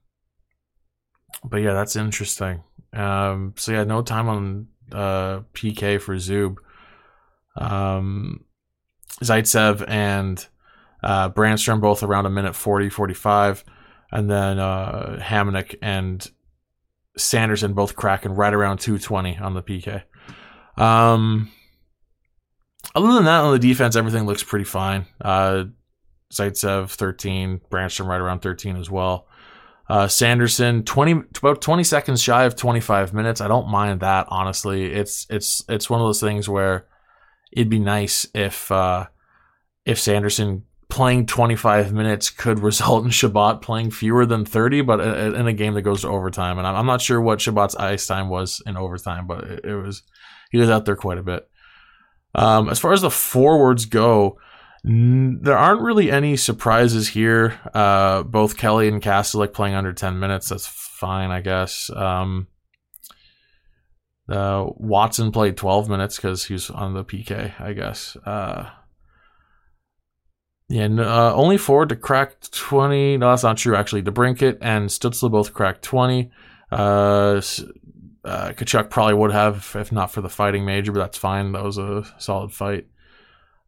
but 1.43 1.57
yeah, 1.57 1.73
that's 1.73 1.95
interesting. 1.95 2.63
Um, 2.93 3.53
so 3.57 3.71
yeah, 3.71 3.83
no 3.83 4.01
time 4.01 4.27
on 4.29 4.67
uh, 4.91 5.41
PK 5.53 6.01
for 6.01 6.15
Zub. 6.15 6.57
Um, 7.55 8.45
Zaitsev 9.21 9.87
and 9.87 10.45
uh, 11.03 11.29
Brannstrom 11.29 11.81
both 11.81 12.03
around 12.03 12.25
a 12.25 12.29
minute 12.29 12.55
40, 12.55 12.89
45. 12.89 13.63
And 14.11 14.29
then 14.29 14.59
uh, 14.59 15.19
Hamonic 15.21 15.75
and 15.81 16.29
Sanderson 17.17 17.73
both 17.73 17.95
cracking 17.95 18.33
right 18.33 18.53
around 18.53 18.79
220 18.79 19.37
on 19.37 19.53
the 19.53 19.61
PK. 19.61 20.03
Um, 20.81 21.51
other 22.95 23.13
than 23.13 23.25
that, 23.25 23.41
on 23.41 23.53
the 23.53 23.59
defense, 23.59 23.95
everything 23.95 24.25
looks 24.25 24.43
pretty 24.43 24.65
fine. 24.65 25.05
Uh, 25.21 25.65
Zaitsev 26.33 26.89
13, 26.89 27.61
Brannstrom 27.69 28.07
right 28.07 28.21
around 28.21 28.41
13 28.41 28.77
as 28.77 28.89
well. 28.89 29.27
Uh, 29.89 30.07
Sanderson 30.07 30.83
20 30.83 31.23
about 31.39 31.61
20 31.61 31.83
seconds 31.83 32.21
shy 32.21 32.43
of 32.43 32.55
25 32.55 33.13
minutes. 33.13 33.41
I 33.41 33.47
don't 33.47 33.67
mind 33.67 34.01
that 34.01 34.27
honestly. 34.29 34.93
It's 34.93 35.25
it's 35.29 35.63
it's 35.67 35.89
one 35.89 35.99
of 35.99 36.05
those 36.05 36.19
things 36.19 36.47
where 36.47 36.85
it'd 37.51 37.69
be 37.69 37.79
nice 37.79 38.27
if 38.35 38.71
uh, 38.71 39.07
if 39.85 39.99
Sanderson 39.99 40.65
playing 40.89 41.25
25 41.25 41.91
minutes 41.91 42.29
could 42.29 42.59
result 42.63 43.03
in 43.03 43.09
Chabot 43.09 43.61
playing 43.61 43.89
fewer 43.89 44.25
than 44.25 44.45
30, 44.45 44.81
but 44.81 44.99
in 44.99 45.47
a 45.47 45.53
game 45.53 45.73
that 45.73 45.83
goes 45.83 46.01
to 46.01 46.09
overtime. 46.09 46.59
And 46.59 46.67
I'm 46.67 46.85
not 46.85 47.01
sure 47.01 47.19
what 47.19 47.39
Chabot's 47.39 47.75
ice 47.75 48.05
time 48.05 48.29
was 48.29 48.61
in 48.67 48.77
overtime, 48.77 49.25
but 49.25 49.43
it 49.63 49.75
was 49.75 50.03
he 50.51 50.59
was 50.59 50.69
out 50.69 50.85
there 50.85 50.95
quite 50.95 51.17
a 51.17 51.23
bit. 51.23 51.49
Um, 52.35 52.69
as 52.69 52.77
far 52.77 52.93
as 52.93 53.01
the 53.01 53.09
forwards 53.09 53.85
go, 53.85 54.37
there 54.83 55.57
aren't 55.57 55.81
really 55.81 56.11
any 56.11 56.37
surprises 56.37 57.09
here. 57.09 57.59
Uh, 57.73 58.23
both 58.23 58.57
Kelly 58.57 58.87
and 58.87 59.01
Kastelic 59.01 59.53
playing 59.53 59.75
under 59.75 59.93
10 59.93 60.19
minutes. 60.19 60.49
That's 60.49 60.67
fine, 60.67 61.31
I 61.31 61.41
guess. 61.41 61.89
Um, 61.89 62.47
uh, 64.29 64.67
Watson 64.75 65.31
played 65.31 65.57
12 65.57 65.89
minutes 65.89 66.15
because 66.15 66.45
he 66.45 66.53
was 66.53 66.69
on 66.69 66.93
the 66.93 67.03
PK, 67.03 67.59
I 67.59 67.73
guess. 67.73 68.15
Uh, 68.25 68.69
yeah, 70.69 70.85
uh, 70.85 71.33
only 71.33 71.57
forward 71.57 71.89
to 71.89 71.95
crack 71.95 72.39
20. 72.51 73.17
No, 73.17 73.31
that's 73.31 73.43
not 73.43 73.57
true, 73.57 73.75
actually. 73.75 74.03
DeBrincat 74.03 74.59
and 74.61 74.89
Stützle 74.89 75.31
both 75.31 75.53
cracked 75.53 75.81
20. 75.81 76.31
Uh, 76.71 77.41
uh, 78.23 78.49
Tkachuk 78.51 78.89
probably 78.91 79.15
would 79.15 79.31
have 79.31 79.75
if 79.75 79.91
not 79.91 80.11
for 80.11 80.21
the 80.21 80.29
fighting 80.29 80.65
major, 80.65 80.91
but 80.91 80.99
that's 80.99 81.17
fine. 81.17 81.51
That 81.53 81.63
was 81.63 81.79
a 81.79 82.03
solid 82.19 82.53
fight. 82.53 82.87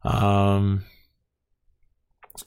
Um, 0.04 0.84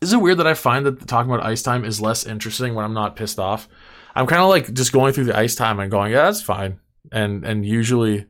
is 0.00 0.12
it 0.12 0.20
weird 0.20 0.38
that 0.38 0.46
I 0.46 0.54
find 0.54 0.86
that 0.86 1.06
talking 1.06 1.30
about 1.32 1.44
ice 1.44 1.62
time 1.62 1.84
is 1.84 2.00
less 2.00 2.26
interesting 2.26 2.74
when 2.74 2.84
I'm 2.84 2.94
not 2.94 3.16
pissed 3.16 3.38
off? 3.38 3.68
I'm 4.14 4.26
kind 4.26 4.42
of 4.42 4.48
like 4.48 4.72
just 4.72 4.92
going 4.92 5.12
through 5.12 5.24
the 5.24 5.36
ice 5.36 5.54
time 5.54 5.80
and 5.80 5.90
going, 5.90 6.12
yeah, 6.12 6.24
that's 6.24 6.42
fine. 6.42 6.80
And 7.12 7.44
and 7.44 7.66
usually, 7.66 8.26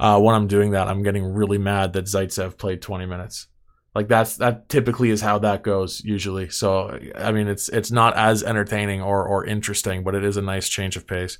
uh, 0.00 0.20
when 0.20 0.34
I'm 0.34 0.46
doing 0.46 0.72
that, 0.72 0.88
I'm 0.88 1.02
getting 1.02 1.24
really 1.24 1.58
mad 1.58 1.92
that 1.92 2.06
Zaitsev 2.06 2.56
played 2.56 2.80
20 2.82 3.06
minutes. 3.06 3.48
Like 3.94 4.08
that's 4.08 4.36
that 4.36 4.68
typically 4.68 5.10
is 5.10 5.20
how 5.20 5.38
that 5.40 5.62
goes 5.62 6.02
usually. 6.04 6.50
So 6.50 6.98
I 7.16 7.32
mean, 7.32 7.48
it's 7.48 7.68
it's 7.68 7.90
not 7.90 8.16
as 8.16 8.42
entertaining 8.42 9.02
or 9.02 9.26
or 9.26 9.44
interesting, 9.44 10.04
but 10.04 10.14
it 10.14 10.24
is 10.24 10.36
a 10.36 10.42
nice 10.42 10.68
change 10.68 10.96
of 10.96 11.06
pace. 11.06 11.38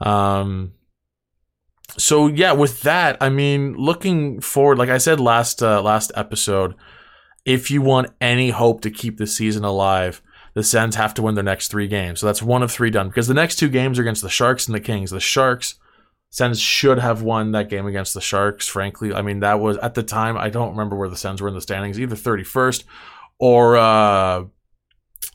Um, 0.00 0.72
so 1.96 2.26
yeah, 2.26 2.52
with 2.52 2.82
that, 2.82 3.18
I 3.20 3.28
mean, 3.28 3.74
looking 3.74 4.40
forward, 4.40 4.78
like 4.78 4.88
I 4.88 4.98
said 4.98 5.20
last 5.20 5.62
uh, 5.62 5.80
last 5.80 6.10
episode, 6.16 6.74
if 7.44 7.70
you 7.70 7.82
want 7.82 8.12
any 8.20 8.50
hope 8.50 8.80
to 8.82 8.90
keep 8.90 9.18
the 9.18 9.26
season 9.26 9.64
alive, 9.64 10.22
the 10.54 10.62
Sens 10.62 10.96
have 10.96 11.14
to 11.14 11.22
win 11.22 11.34
their 11.34 11.44
next 11.44 11.68
three 11.68 11.88
games. 11.88 12.20
So 12.20 12.26
that's 12.26 12.42
one 12.42 12.62
of 12.62 12.70
three 12.70 12.90
done 12.90 13.08
because 13.08 13.26
the 13.26 13.34
next 13.34 13.56
two 13.56 13.68
games 13.68 13.98
are 13.98 14.02
against 14.02 14.22
the 14.22 14.30
Sharks 14.30 14.66
and 14.66 14.74
the 14.74 14.80
Kings. 14.80 15.10
The 15.10 15.20
Sharks, 15.20 15.74
Sens 16.30 16.60
should 16.60 16.98
have 16.98 17.22
won 17.22 17.52
that 17.52 17.68
game 17.68 17.86
against 17.86 18.14
the 18.14 18.20
Sharks. 18.20 18.68
Frankly, 18.68 19.12
I 19.12 19.22
mean 19.22 19.40
that 19.40 19.60
was 19.60 19.76
at 19.78 19.94
the 19.94 20.02
time. 20.02 20.36
I 20.36 20.48
don't 20.50 20.70
remember 20.70 20.96
where 20.96 21.08
the 21.08 21.16
Sens 21.16 21.40
were 21.42 21.48
in 21.48 21.54
the 21.54 21.60
standings, 21.60 21.98
either 21.98 22.16
thirty 22.16 22.44
first 22.44 22.84
or 23.38 23.76
uh, 23.76 24.44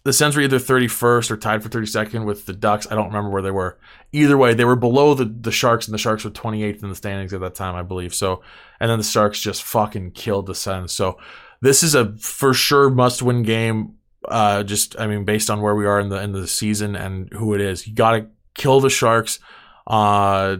the 0.04 0.14
Sens 0.14 0.36
were 0.36 0.42
either 0.42 0.60
31st 0.60 1.32
or 1.32 1.38
tied 1.38 1.62
for 1.62 1.70
32nd 1.70 2.26
with 2.26 2.46
the 2.46 2.54
Ducks. 2.54 2.88
I 2.90 2.96
don't 2.96 3.08
remember 3.08 3.30
where 3.30 3.42
they 3.42 3.52
were. 3.52 3.78
Either 4.12 4.38
way, 4.38 4.54
they 4.54 4.66
were 4.66 4.76
below 4.76 5.14
the, 5.14 5.26
the 5.26 5.52
Sharks, 5.52 5.88
and 5.88 5.94
the 5.94 6.00
Sharks 6.00 6.24
were 6.24 6.32
28th 6.32 6.84
in 6.84 6.90
the 6.90 6.96
standings 6.96 7.34
at 7.34 7.42
that 7.42 7.56
time, 7.56 7.76
I 7.76 7.84
believe. 7.84 8.14
So, 8.16 8.42
and 8.80 8.90
then 8.90 8.98
the 8.98 9.04
Sharks 9.04 9.40
just 9.40 9.64
fucking 9.64 10.12
killed 10.12 10.46
the 10.46 10.56
Sens. 10.56 10.92
So, 10.92 11.20
this 11.62 11.84
is 11.84 11.96
a 11.96 12.16
for 12.18 12.54
sure 12.54 12.90
must 12.90 13.22
win 13.22 13.44
game. 13.44 13.96
Uh, 14.28 14.64
just 14.64 15.00
I 15.00 15.08
mean, 15.08 15.26
based 15.26 15.50
on 15.50 15.62
where 15.62 15.76
we 15.76 15.86
are 15.86 16.00
in 16.00 16.10
the 16.10 16.22
end 16.22 16.36
of 16.36 16.42
the 16.42 16.48
season 16.48 16.96
and 16.96 17.32
who 17.34 17.54
it 17.54 17.62
is, 17.62 17.88
you 17.88 17.94
got 17.94 18.12
to 18.12 18.28
kill 18.56 18.80
the 18.80 18.90
Sharks 18.90 19.40
uh, 19.88 20.58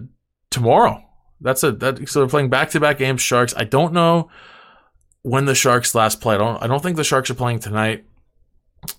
tomorrow. 0.50 1.04
That's 1.42 1.64
a 1.64 1.72
that. 1.74 2.08
So 2.10 2.20
they're 2.20 2.30
playing 2.30 2.50
back 2.50 2.72
to 2.72 2.80
back 2.80 2.98
games. 2.98 3.22
Sharks. 3.22 3.54
I 3.56 3.64
don't 3.64 3.94
know 3.94 4.30
when 5.22 5.46
the 5.46 5.56
Sharks 5.56 5.96
last 5.96 6.22
played. 6.22 6.36
I 6.36 6.38
don't. 6.38 6.64
I 6.64 6.68
don't 6.68 6.82
think 6.82 6.98
the 6.98 7.04
Sharks 7.04 7.30
are 7.30 7.36
playing 7.36 7.60
tonight. 7.60 8.06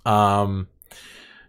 Um, 0.04 0.68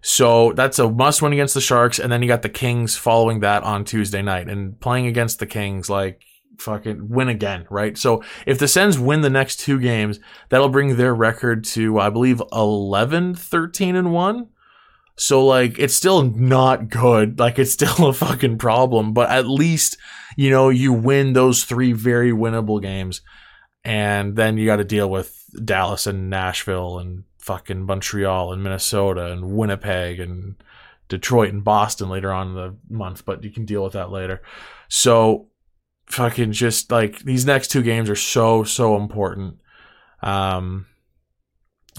so 0.02 0.52
that's 0.54 0.80
a 0.80 0.90
must 0.90 1.22
win 1.22 1.34
against 1.34 1.54
the 1.54 1.62
Sharks, 1.62 2.00
and 2.00 2.12
then 2.12 2.22
you 2.22 2.28
got 2.28 2.42
the 2.42 2.50
Kings 2.50 2.98
following 2.98 3.42
that 3.42 3.64
on 3.64 3.86
Tuesday 3.86 4.22
night, 4.22 4.50
and 4.50 4.80
playing 4.80 5.08
against 5.08 5.40
the 5.40 5.46
Kings 5.46 5.90
like 5.90 6.24
fucking 6.62 7.10
win 7.10 7.30
again, 7.30 7.66
right? 7.70 7.98
So 7.98 8.24
if 8.46 8.60
the 8.60 8.68
Sens 8.68 8.98
win 8.98 9.22
the 9.22 9.30
next 9.30 9.60
two 9.60 9.80
games, 9.80 10.20
that'll 10.50 10.70
bring 10.70 10.96
their 10.96 11.14
record 11.14 11.64
to 11.66 12.00
I 12.00 12.10
believe 12.10 12.42
11 12.52 13.36
13 13.36 13.96
and 13.96 14.14
1. 14.14 14.48
So 15.18 15.46
like 15.46 15.78
it's 15.78 15.94
still 15.94 16.24
not 16.24 16.90
good. 16.90 17.40
Like 17.40 17.60
it's 17.60 17.74
still 17.74 18.08
a 18.08 18.14
fucking 18.14 18.58
problem, 18.58 19.14
but 19.14 19.30
at 19.30 19.48
least 19.48 19.98
you 20.38 20.50
know 20.50 20.70
you 20.70 20.94
win 20.94 21.34
those 21.34 21.64
three 21.64 21.92
very 21.92 22.32
winnable 22.32 22.82
games 22.82 23.22
and 23.84 24.36
then 24.36 24.58
you 24.58 24.66
got 24.66 24.78
to 24.78 24.84
deal 24.84 25.10
with 25.10 25.44
Dallas 25.64 26.06
and 26.08 26.30
Nashville 26.30 27.00
and 27.00 27.24
fucking 27.40 27.84
Montreal 27.84 28.54
and 28.54 28.64
Minnesota 28.64 29.32
and 29.32 29.56
Winnipeg 29.56 30.20
and 30.20 30.56
Detroit 31.10 31.50
and 31.50 31.64
Boston 31.64 32.10
later 32.10 32.32
on 32.32 32.50
in 32.50 32.56
the 32.56 32.76
month, 32.90 33.26
but 33.26 33.44
you 33.44 33.52
can 33.52 33.66
deal 33.66 33.84
with 33.84 33.94
that 33.94 34.12
later. 34.12 34.42
So 34.88 35.48
fucking 36.12 36.52
just 36.52 36.92
like 36.92 37.20
these 37.20 37.46
next 37.46 37.70
two 37.70 37.82
games 37.82 38.10
are 38.10 38.16
so 38.16 38.64
so 38.64 38.96
important. 38.96 39.60
Um 40.22 40.88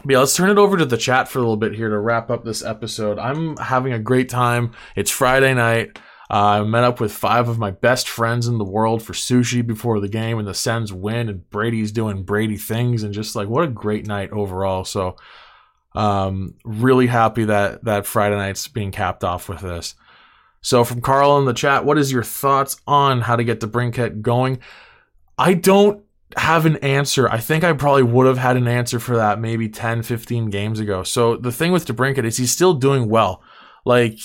yeah, 0.08 0.18
let's 0.18 0.34
turn 0.34 0.50
it 0.50 0.58
over 0.58 0.76
to 0.76 0.84
the 0.84 0.96
chat 0.96 1.28
for 1.28 1.38
a 1.38 1.42
little 1.42 1.56
bit 1.56 1.74
here 1.74 1.88
to 1.88 1.98
wrap 1.98 2.30
up 2.30 2.44
this 2.44 2.64
episode. 2.64 3.18
I'm 3.18 3.56
having 3.58 3.92
a 3.92 3.98
great 3.98 4.28
time. 4.28 4.72
It's 4.96 5.10
Friday 5.10 5.54
night. 5.54 5.98
Uh, 6.30 6.60
I 6.60 6.62
met 6.64 6.84
up 6.84 6.98
with 6.98 7.12
five 7.12 7.50
of 7.50 7.58
my 7.58 7.70
best 7.70 8.08
friends 8.08 8.48
in 8.48 8.56
the 8.56 8.64
world 8.64 9.02
for 9.02 9.12
sushi 9.12 9.64
before 9.64 10.00
the 10.00 10.08
game, 10.08 10.38
and 10.38 10.48
the 10.48 10.54
Sens 10.54 10.90
win, 10.90 11.28
and 11.28 11.48
Brady's 11.50 11.92
doing 11.92 12.22
Brady 12.22 12.56
things, 12.56 13.02
and 13.02 13.12
just 13.12 13.36
like 13.36 13.48
what 13.48 13.64
a 13.64 13.68
great 13.68 14.06
night 14.06 14.32
overall. 14.32 14.86
So, 14.86 15.16
um, 15.94 16.54
really 16.64 17.06
happy 17.06 17.44
that 17.44 17.84
that 17.84 18.06
Friday 18.06 18.36
night's 18.36 18.66
being 18.66 18.92
capped 18.92 19.24
off 19.24 19.46
with 19.50 19.60
this. 19.60 19.94
So, 20.62 20.84
from 20.84 21.00
Carl 21.00 21.38
in 21.38 21.44
the 21.44 21.52
chat, 21.52 21.84
what 21.84 21.98
is 21.98 22.12
your 22.12 22.22
thoughts 22.22 22.80
on 22.86 23.22
how 23.22 23.36
to 23.36 23.44
get 23.44 23.60
DeBrincat 23.60 24.22
going? 24.22 24.60
I 25.36 25.54
don't 25.54 26.04
have 26.36 26.66
an 26.66 26.76
answer. 26.76 27.28
I 27.28 27.38
think 27.38 27.64
I 27.64 27.72
probably 27.72 28.04
would 28.04 28.26
have 28.26 28.38
had 28.38 28.56
an 28.56 28.68
answer 28.68 29.00
for 29.00 29.16
that 29.16 29.40
maybe 29.40 29.68
10, 29.68 30.02
15 30.02 30.50
games 30.50 30.80
ago. 30.80 31.02
So 31.02 31.36
the 31.36 31.52
thing 31.52 31.72
with 31.72 31.86
DeBrincat 31.86 32.24
is 32.24 32.36
he's 32.36 32.52
still 32.52 32.74
doing 32.74 33.08
well. 33.08 33.42
Like, 33.84 34.18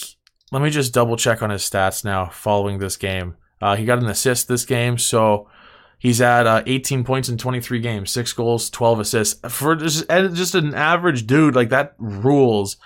let 0.52 0.62
me 0.62 0.70
just 0.70 0.94
double 0.94 1.18
check 1.18 1.42
on 1.42 1.50
his 1.50 1.64
stats 1.64 2.06
now 2.06 2.28
following 2.28 2.78
this 2.78 2.98
game. 2.98 3.36
Uh, 3.60 3.76
he 3.76 3.86
got 3.86 3.98
an 3.98 4.08
assist 4.08 4.48
this 4.48 4.64
game, 4.64 5.00
so 5.00 5.50
he's 5.98 6.22
at 6.22 6.46
uh, 6.46 6.64
18 6.68 7.04
points 7.04 7.28
in 7.28 7.38
23 7.38 7.80
games, 7.80 8.12
six 8.12 8.32
goals, 8.32 8.70
12 8.70 9.00
assists. 9.00 9.50
For 9.50 9.76
just, 9.76 10.08
just 10.08 10.54
an 10.54 10.76
average 10.76 11.26
dude, 11.26 11.56
like 11.56 11.70
that 11.70 11.96
rules 11.98 12.78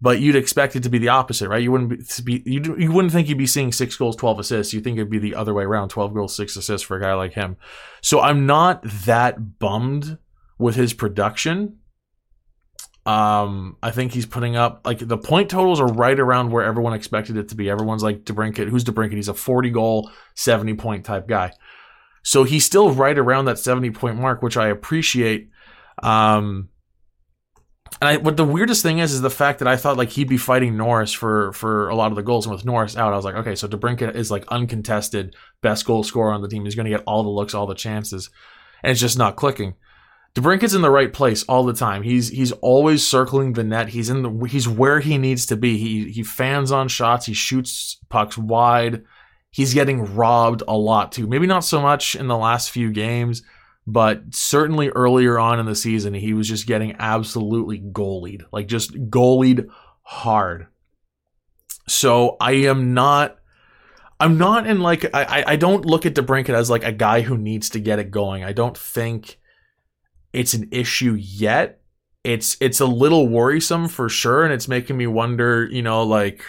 but 0.00 0.20
you'd 0.20 0.36
expect 0.36 0.76
it 0.76 0.82
to 0.82 0.90
be 0.90 0.98
the 0.98 1.08
opposite, 1.08 1.48
right? 1.48 1.62
You 1.62 1.72
wouldn't 1.72 2.24
be, 2.24 2.42
you 2.44 2.76
you 2.76 2.92
wouldn't 2.92 3.12
think 3.12 3.28
you'd 3.28 3.38
be 3.38 3.46
seeing 3.46 3.72
six 3.72 3.96
goals, 3.96 4.16
twelve 4.16 4.38
assists. 4.38 4.74
You 4.74 4.80
think 4.80 4.98
it'd 4.98 5.10
be 5.10 5.18
the 5.18 5.34
other 5.34 5.54
way 5.54 5.64
around, 5.64 5.88
twelve 5.88 6.12
goals, 6.12 6.36
six 6.36 6.56
assists 6.56 6.86
for 6.86 6.96
a 6.96 7.00
guy 7.00 7.14
like 7.14 7.32
him. 7.32 7.56
So 8.02 8.20
I'm 8.20 8.46
not 8.46 8.82
that 8.82 9.58
bummed 9.58 10.18
with 10.58 10.76
his 10.76 10.92
production. 10.92 11.78
Um, 13.06 13.76
I 13.82 13.92
think 13.92 14.12
he's 14.12 14.26
putting 14.26 14.56
up 14.56 14.82
like 14.84 14.98
the 14.98 15.16
point 15.16 15.48
totals 15.48 15.80
are 15.80 15.86
right 15.86 16.18
around 16.18 16.50
where 16.50 16.64
everyone 16.64 16.92
expected 16.92 17.36
it 17.36 17.48
to 17.50 17.54
be. 17.54 17.70
Everyone's 17.70 18.02
like 18.02 18.24
DeBrincat. 18.24 18.68
Who's 18.68 18.84
DeBrincat? 18.84 19.14
He's 19.14 19.28
a 19.28 19.34
40 19.34 19.70
goal, 19.70 20.10
70 20.34 20.74
point 20.74 21.04
type 21.04 21.28
guy. 21.28 21.52
So 22.24 22.42
he's 22.42 22.64
still 22.64 22.90
right 22.90 23.16
around 23.16 23.44
that 23.44 23.60
70 23.60 23.92
point 23.92 24.18
mark, 24.18 24.42
which 24.42 24.56
I 24.56 24.68
appreciate. 24.68 25.50
Um, 26.02 26.68
and 28.00 28.08
I, 28.08 28.16
what 28.18 28.36
the 28.36 28.44
weirdest 28.44 28.82
thing 28.82 28.98
is, 28.98 29.12
is 29.12 29.22
the 29.22 29.30
fact 29.30 29.60
that 29.60 29.68
I 29.68 29.76
thought 29.76 29.96
like 29.96 30.10
he'd 30.10 30.28
be 30.28 30.36
fighting 30.36 30.76
Norris 30.76 31.12
for 31.12 31.52
for 31.52 31.88
a 31.88 31.94
lot 31.94 32.12
of 32.12 32.16
the 32.16 32.22
goals, 32.22 32.46
and 32.46 32.54
with 32.54 32.64
Norris 32.64 32.96
out, 32.96 33.12
I 33.12 33.16
was 33.16 33.24
like, 33.24 33.36
okay, 33.36 33.54
so 33.54 33.68
DeBrincat 33.68 34.14
is 34.14 34.30
like 34.30 34.44
uncontested 34.48 35.34
best 35.62 35.86
goal 35.86 36.02
scorer 36.02 36.32
on 36.32 36.42
the 36.42 36.48
team. 36.48 36.64
He's 36.64 36.74
going 36.74 36.84
to 36.84 36.90
get 36.90 37.04
all 37.06 37.22
the 37.22 37.30
looks, 37.30 37.54
all 37.54 37.66
the 37.66 37.74
chances, 37.74 38.28
and 38.82 38.90
it's 38.90 39.00
just 39.00 39.18
not 39.18 39.36
clicking. 39.36 39.74
DeBrincat's 40.34 40.74
in 40.74 40.82
the 40.82 40.90
right 40.90 41.10
place 41.10 41.44
all 41.44 41.64
the 41.64 41.72
time. 41.72 42.02
He's 42.02 42.28
he's 42.28 42.52
always 42.52 43.06
circling 43.06 43.54
the 43.54 43.64
net. 43.64 43.88
He's 43.88 44.10
in 44.10 44.22
the 44.22 44.46
he's 44.46 44.68
where 44.68 45.00
he 45.00 45.16
needs 45.16 45.46
to 45.46 45.56
be. 45.56 45.78
He 45.78 46.10
he 46.10 46.22
fans 46.22 46.70
on 46.70 46.88
shots. 46.88 47.24
He 47.24 47.32
shoots 47.32 47.98
pucks 48.10 48.36
wide. 48.36 49.04
He's 49.50 49.72
getting 49.72 50.14
robbed 50.14 50.62
a 50.68 50.76
lot 50.76 51.12
too. 51.12 51.26
Maybe 51.26 51.46
not 51.46 51.64
so 51.64 51.80
much 51.80 52.14
in 52.14 52.26
the 52.26 52.36
last 52.36 52.70
few 52.70 52.90
games 52.90 53.42
but 53.86 54.34
certainly 54.34 54.88
earlier 54.88 55.38
on 55.38 55.60
in 55.60 55.66
the 55.66 55.74
season, 55.74 56.14
he 56.14 56.34
was 56.34 56.48
just 56.48 56.66
getting 56.66 56.96
absolutely 56.98 57.80
goalied, 57.80 58.42
like 58.52 58.66
just 58.66 58.92
goalied 59.10 59.68
hard. 60.02 60.66
So 61.88 62.36
I 62.40 62.52
am 62.52 62.94
not. 62.94 63.38
I'm 64.18 64.38
not 64.38 64.66
in 64.66 64.80
like 64.80 65.04
I 65.14 65.44
I 65.46 65.56
don't 65.56 65.84
look 65.84 66.06
at 66.06 66.14
DeBrincat 66.14 66.54
as 66.54 66.70
like 66.70 66.84
a 66.84 66.92
guy 66.92 67.20
who 67.20 67.36
needs 67.36 67.70
to 67.70 67.80
get 67.80 67.98
it 67.98 68.10
going. 68.10 68.42
I 68.42 68.52
don't 68.52 68.76
think 68.76 69.38
it's 70.32 70.54
an 70.54 70.68
issue 70.72 71.14
yet. 71.14 71.80
It's 72.24 72.56
it's 72.60 72.80
a 72.80 72.86
little 72.86 73.28
worrisome 73.28 73.88
for 73.88 74.08
sure, 74.08 74.42
and 74.42 74.52
it's 74.52 74.68
making 74.68 74.96
me 74.96 75.06
wonder, 75.06 75.68
you 75.70 75.82
know, 75.82 76.02
like 76.02 76.42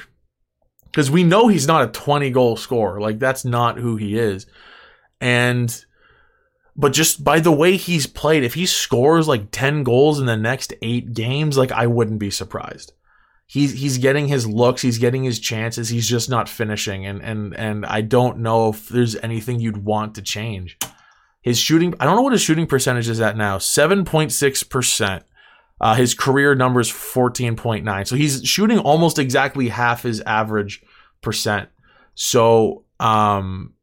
because 0.86 1.12
we 1.12 1.24
know 1.24 1.50
he's 1.50 1.68
not 1.68 1.84
a 1.84 1.92
20 1.92 2.32
goal 2.32 2.56
scorer. 2.56 3.00
Like 3.00 3.20
that's 3.20 3.46
not 3.46 3.78
who 3.78 3.98
he 3.98 4.18
is. 4.18 4.48
And 5.22 5.86
but 6.78 6.94
just 6.94 7.24
by 7.24 7.40
the 7.40 7.52
way 7.52 7.76
he's 7.76 8.06
played, 8.06 8.44
if 8.44 8.54
he 8.54 8.68
scores 8.68 9.28
like 9.28 9.50
10 9.52 9.84
goals 9.84 10.20
in 10.20 10.28
the 10.28 10.38
next 10.38 10.74
eight 10.84 11.14
games, 11.14 11.58
like 11.58 11.72
I 11.72 11.88
wouldn't 11.88 12.20
be 12.20 12.30
surprised. 12.30 12.94
He's 13.50 13.72
he's 13.72 13.98
getting 13.98 14.28
his 14.28 14.46
looks, 14.46 14.82
he's 14.82 14.98
getting 14.98 15.24
his 15.24 15.40
chances, 15.40 15.90
he's 15.90 16.08
just 16.08 16.30
not 16.30 16.50
finishing. 16.50 17.06
And 17.06 17.22
and 17.22 17.56
and 17.56 17.86
I 17.86 18.02
don't 18.02 18.40
know 18.40 18.70
if 18.70 18.90
there's 18.90 19.16
anything 19.16 19.60
you'd 19.60 19.86
want 19.86 20.16
to 20.16 20.22
change. 20.22 20.78
His 21.42 21.58
shooting, 21.58 21.94
I 22.00 22.06
don't 22.06 22.18
know 22.18 22.24
what 22.24 22.34
his 22.34 22.42
shooting 22.42 22.68
percentage 22.68 23.08
is 23.08 23.22
at 23.22 23.38
now. 23.38 23.58
7.6%. 23.58 25.24
Uh, 25.80 25.96
his 25.96 26.14
career 26.14 26.56
number 26.56 26.82
is 26.82 26.92
14.9. 26.92 28.08
So 28.08 28.16
he's 28.18 28.44
shooting 28.44 28.80
almost 28.80 29.18
exactly 29.18 29.70
half 29.70 30.04
his 30.04 30.20
average 30.22 30.84
percent. 31.22 31.70
So 32.16 32.84
um 33.00 33.74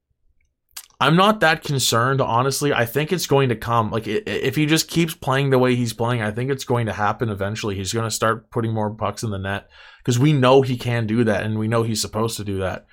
I'm 1.04 1.16
not 1.16 1.40
that 1.40 1.62
concerned, 1.62 2.22
honestly. 2.22 2.72
I 2.72 2.86
think 2.86 3.12
it's 3.12 3.26
going 3.26 3.50
to 3.50 3.56
come. 3.56 3.90
Like, 3.90 4.06
if 4.06 4.56
he 4.56 4.64
just 4.64 4.88
keeps 4.88 5.12
playing 5.12 5.50
the 5.50 5.58
way 5.58 5.74
he's 5.74 5.92
playing, 5.92 6.22
I 6.22 6.30
think 6.30 6.50
it's 6.50 6.64
going 6.64 6.86
to 6.86 6.94
happen 6.94 7.28
eventually. 7.28 7.74
He's 7.74 7.92
going 7.92 8.06
to 8.06 8.10
start 8.10 8.50
putting 8.50 8.72
more 8.72 8.88
pucks 8.88 9.22
in 9.22 9.28
the 9.28 9.36
net 9.36 9.68
because 9.98 10.18
we 10.18 10.32
know 10.32 10.62
he 10.62 10.78
can 10.78 11.06
do 11.06 11.22
that 11.24 11.44
and 11.44 11.58
we 11.58 11.68
know 11.68 11.82
he's 11.82 12.00
supposed 12.00 12.38
to 12.38 12.44
do 12.44 12.60
that. 12.60 12.86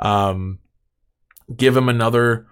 Um, 0.00 0.58
give 1.56 1.76
him 1.76 1.88
another. 1.88 2.48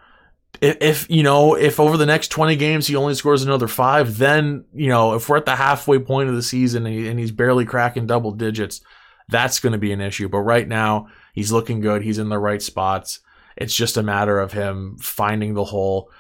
If, 0.61 0.77
if 0.81 1.11
you 1.11 1.25
know, 1.25 1.57
if 1.57 1.81
over 1.81 1.97
the 1.97 2.07
next 2.07 2.29
20 2.29 2.55
games 2.55 2.87
he 2.87 2.95
only 2.95 3.15
scores 3.17 3.43
another 3.43 3.67
five, 3.67 4.19
then, 4.19 4.67
you 4.73 4.89
know, 4.89 5.15
if 5.15 5.29
we're 5.29 5.39
at 5.39 5.47
the 5.47 5.57
halfway 5.57 5.99
point 5.99 6.29
of 6.29 6.37
the 6.37 6.45
season 6.45 6.87
and, 6.87 6.95
he, 6.95 7.09
and 7.09 7.19
he's 7.19 7.33
barely 7.33 7.65
cracking 7.65 8.07
double 8.07 8.31
digits, 8.31 8.81
that's 9.29 9.59
going 9.59 9.73
to 9.73 9.79
be 9.79 9.91
an 9.91 10.01
issue. 10.01 10.29
But 10.29 10.43
right 10.43 10.69
now, 10.69 11.09
he's 11.35 11.51
looking 11.51 11.81
good. 11.81 12.03
He's 12.03 12.19
in 12.19 12.29
the 12.29 12.39
right 12.39 12.63
spots. 12.63 13.19
It's 13.57 13.75
just 13.75 13.97
a 13.97 14.03
matter 14.03 14.39
of 14.39 14.53
him 14.53 14.97
finding 14.99 15.55
the 15.55 15.65
hole. 15.65 16.11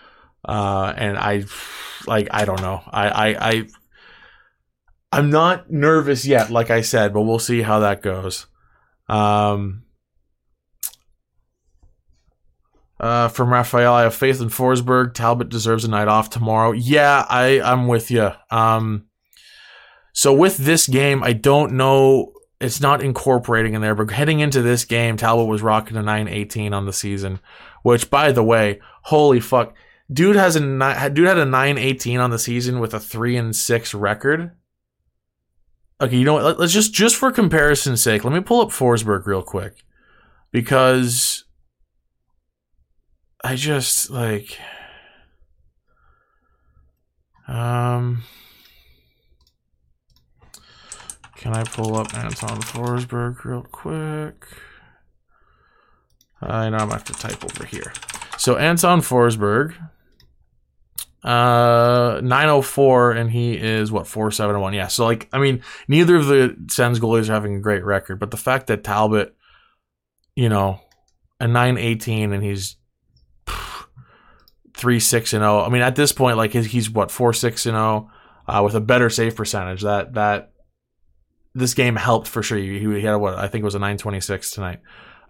Uh, 0.45 0.93
and 0.97 1.17
I, 1.17 1.45
like, 2.07 2.29
I 2.31 2.45
don't 2.45 2.61
know. 2.61 2.83
I, 2.87 3.09
I, 3.09 3.51
I, 3.51 3.67
I'm 5.13 5.31
not 5.31 5.71
nervous 5.71 6.27
yet, 6.27 6.51
like 6.51 6.71
I 6.71 6.81
said, 6.81 7.13
but 7.13 7.23
we'll 7.23 7.39
see 7.39 7.63
how 7.63 7.81
that 7.81 8.03
goes. 8.03 8.47
Um, 9.09 9.85
uh, 12.99 13.29
from 13.29 13.53
Raphael, 13.53 13.93
I 13.93 14.03
have 14.03 14.15
faith 14.15 14.41
in 14.41 14.49
Forsberg. 14.49 15.15
Talbot 15.15 15.49
deserves 15.49 15.85
a 15.85 15.89
night 15.89 16.09
off 16.09 16.31
tomorrow. 16.31 16.73
Yeah, 16.73 17.27
I, 17.29 17.61
I'm 17.61 17.89
with 17.89 18.11
you. 18.11 18.31
Um, 18.51 19.07
so 20.13 20.33
with 20.33 20.57
this 20.57 20.87
game, 20.87 21.23
I 21.23 21.33
don't 21.33 21.73
know 21.73 22.33
it's 22.63 22.81
not 22.81 23.03
incorporating 23.03 23.75
in 23.75 23.83
there, 23.83 23.95
but 23.95 24.11
heading 24.11 24.41
into 24.41 24.63
this 24.63 24.85
game, 24.85 25.17
Talbot 25.17 25.49
was 25.49 25.63
rocking 25.63 25.97
a 25.97 26.03
918 26.03 26.73
on 26.73 26.87
the 26.87 26.93
season, 26.93 27.41
which 27.83 28.09
by 28.09 28.33
the 28.33 28.45
way, 28.45 28.81
holy 29.03 29.41
fuck. 29.41 29.75
Dude 30.13 30.37
has 30.37 30.57
a 30.57 30.61
dude 31.11 31.27
had 31.27 31.39
a 31.39 31.45
918 31.45 32.21
on 32.21 32.31
the 32.31 32.39
season 32.39 32.81
with 32.81 32.95
a 32.95 33.01
3 33.01 33.37
and 33.37 33.57
6 33.57 33.95
record. 33.95 34.53
Okay, 36.01 36.17
you 36.17 36.25
know 36.25 36.35
what? 36.35 36.59
Let's 36.59 36.73
just 36.73 36.93
just 36.93 37.17
for 37.17 37.33
comparison's 37.33 38.03
sake, 38.03 38.25
let 38.25 38.33
me 38.33 38.41
pull 38.41 38.61
up 38.61 38.69
Forsberg 38.69 39.27
real 39.27 39.43
quick 39.43 39.85
because 40.51 41.45
I 43.43 43.57
just 43.57 44.11
like 44.11 44.59
um 47.49 48.23
can 51.43 51.55
I 51.55 51.65
pull 51.65 51.97
up 51.97 52.15
Anton 52.15 52.61
Forsberg 52.61 53.43
real 53.43 53.65
quick? 53.65 54.47
I 56.41 56.71
know 56.71 56.77
I'm 56.77 56.89
gonna 56.89 56.93
have 56.93 57.05
to 57.05 57.13
type 57.15 57.45
over 57.45 57.65
here. 57.65 57.93
So 58.39 58.57
Anton 58.57 59.01
Forsberg, 59.01 59.75
uh, 61.25 62.21
904, 62.23 63.13
and 63.13 63.29
he 63.29 63.55
is 63.55 63.91
what 63.91 64.07
471. 64.07 64.73
Yeah. 64.73 64.87
So 64.87 65.05
like, 65.05 65.29
I 65.33 65.41
mean, 65.41 65.65
neither 65.89 66.15
of 66.15 66.27
the 66.27 66.57
Sens 66.71 67.01
goalies 67.01 67.29
are 67.29 67.33
having 67.33 67.57
a 67.57 67.61
great 67.61 67.85
record, 67.85 68.21
but 68.21 68.31
the 68.31 68.37
fact 68.37 68.69
that 68.69 68.85
Talbot, 68.85 69.35
you 70.37 70.49
know, 70.49 70.81
a 71.41 71.49
918 71.49 72.33
and 72.33 72.45
he's 72.45 72.77
six 75.01 75.33
and 75.33 75.43
zero. 75.43 75.61
Oh, 75.61 75.65
I 75.65 75.71
mean, 75.71 75.83
at 75.83 75.97
this 75.97 76.13
point, 76.13 76.37
like 76.37 76.53
he's, 76.53 76.89
what 76.89 77.11
four 77.11 77.33
six 77.33 77.67
and 77.67 77.75
zero 77.75 78.11
uh, 78.47 78.63
with 78.65 78.77
a 78.77 78.81
better 78.81 79.11
save 79.11 79.35
percentage. 79.35 79.83
That 79.83 80.15
that 80.15 80.52
this 81.55 81.75
game 81.75 81.97
helped 81.97 82.29
for 82.29 82.43
sure. 82.43 82.59
He, 82.59 82.79
he 82.79 83.01
had 83.03 83.17
what 83.17 83.35
I 83.35 83.49
think 83.49 83.65
was 83.65 83.75
a 83.75 83.79
926 83.79 84.51
tonight. 84.53 84.81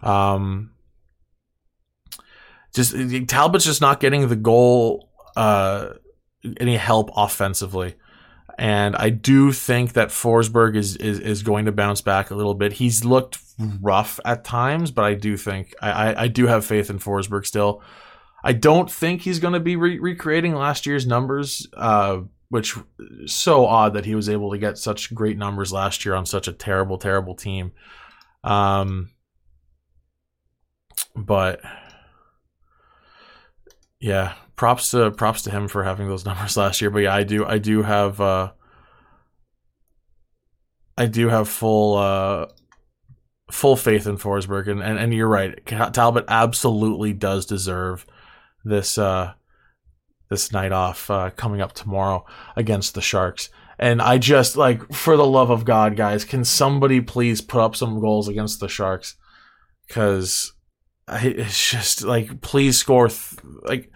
Um, 0.01 0.71
just 2.73 2.93
Talbot's 3.27 3.65
just 3.65 3.81
not 3.81 3.99
getting 3.99 4.27
the 4.27 4.35
goal, 4.35 5.09
uh, 5.35 5.89
any 6.59 6.77
help 6.77 7.11
offensively. 7.15 7.95
And 8.57 8.95
I 8.95 9.09
do 9.09 9.51
think 9.51 9.93
that 9.93 10.09
Forsberg 10.09 10.75
is, 10.75 10.95
is 10.97 11.19
is 11.19 11.43
going 11.43 11.65
to 11.65 11.71
bounce 11.71 12.01
back 12.01 12.29
a 12.29 12.35
little 12.35 12.53
bit. 12.53 12.73
He's 12.73 13.03
looked 13.03 13.39
rough 13.81 14.19
at 14.25 14.43
times, 14.43 14.91
but 14.91 15.05
I 15.05 15.15
do 15.15 15.37
think 15.37 15.73
I, 15.81 15.91
I, 15.91 16.21
I 16.23 16.27
do 16.27 16.47
have 16.47 16.65
faith 16.65 16.89
in 16.89 16.99
Forsberg 16.99 17.45
still. 17.45 17.81
I 18.43 18.53
don't 18.53 18.91
think 18.91 19.21
he's 19.21 19.39
going 19.39 19.53
to 19.53 19.59
be 19.59 19.75
re- 19.75 19.99
recreating 19.99 20.53
last 20.53 20.85
year's 20.85 21.07
numbers. 21.07 21.67
Uh, 21.73 22.21
which 22.53 22.77
so 23.25 23.65
odd 23.65 23.95
that 23.95 24.05
he 24.05 24.13
was 24.13 24.29
able 24.29 24.51
to 24.51 24.59
get 24.59 24.77
such 24.77 25.15
great 25.15 25.39
numbers 25.39 25.73
last 25.73 26.05
year 26.05 26.13
on 26.13 26.23
such 26.23 26.47
a 26.47 26.53
terrible, 26.53 26.99
terrible 26.99 27.33
team. 27.33 27.71
Um, 28.43 29.09
but 31.15 31.61
yeah, 33.99 34.35
props 34.55 34.91
to 34.91 35.09
props 35.09 35.41
to 35.41 35.49
him 35.49 35.67
for 35.67 35.83
having 35.83 36.07
those 36.07 36.25
numbers 36.27 36.55
last 36.55 36.79
year. 36.79 36.91
But 36.91 36.99
yeah, 36.99 37.15
I 37.15 37.23
do 37.23 37.43
I 37.43 37.57
do 37.57 37.81
have 37.81 38.21
uh, 38.21 38.51
I 40.95 41.07
do 41.07 41.29
have 41.29 41.49
full 41.49 41.97
uh, 41.97 42.45
full 43.49 43.75
faith 43.75 44.05
in 44.05 44.17
Forsberg, 44.17 44.69
and, 44.69 44.83
and 44.83 44.99
and 44.99 45.11
you're 45.11 45.27
right. 45.27 45.59
Talbot 45.65 46.25
absolutely 46.27 47.13
does 47.13 47.47
deserve 47.47 48.05
this 48.63 48.99
uh, 48.99 49.33
this 50.29 50.51
night 50.51 50.71
off 50.71 51.09
uh, 51.09 51.29
coming 51.31 51.61
up 51.61 51.73
tomorrow 51.73 52.25
against 52.55 52.95
the 52.95 53.01
Sharks. 53.01 53.49
And 53.79 54.01
I 54.01 54.17
just 54.17 54.55
like, 54.55 54.93
for 54.93 55.17
the 55.17 55.25
love 55.25 55.49
of 55.49 55.65
God, 55.65 55.95
guys, 55.95 56.25
can 56.25 56.45
somebody 56.45 57.01
please 57.01 57.41
put 57.41 57.61
up 57.61 57.75
some 57.75 57.99
goals 57.99 58.27
against 58.27 58.59
the 58.59 58.69
Sharks? 58.69 59.15
Because 59.87 60.53
it's 61.09 61.69
just 61.71 62.03
like, 62.03 62.41
please 62.41 62.77
score. 62.77 63.09
Th- 63.09 63.41
like, 63.63 63.91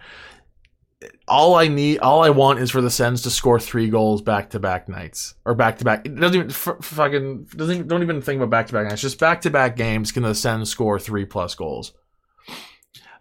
all 1.28 1.54
I 1.54 1.68
need, 1.68 1.98
all 2.00 2.24
I 2.24 2.30
want 2.30 2.58
is 2.58 2.70
for 2.70 2.80
the 2.80 2.90
Sens 2.90 3.22
to 3.22 3.30
score 3.30 3.60
three 3.60 3.88
goals 3.88 4.20
back 4.20 4.50
to 4.50 4.58
back 4.58 4.88
nights 4.88 5.34
or 5.44 5.54
back 5.54 5.78
to 5.78 5.84
back. 5.84 6.04
It 6.04 6.16
doesn't 6.16 6.34
even 6.34 6.50
f- 6.50 6.82
fucking 6.82 7.46
doesn't 7.56 7.86
don't 7.86 8.02
even 8.02 8.20
think 8.20 8.38
about 8.38 8.50
back 8.50 8.66
to 8.66 8.72
back 8.72 8.88
nights. 8.88 9.02
Just 9.02 9.20
back 9.20 9.42
to 9.42 9.50
back 9.50 9.76
games. 9.76 10.10
Can 10.10 10.22
the 10.22 10.34
Sens 10.34 10.70
score 10.70 10.98
three 10.98 11.24
plus 11.24 11.54
goals? 11.54 11.92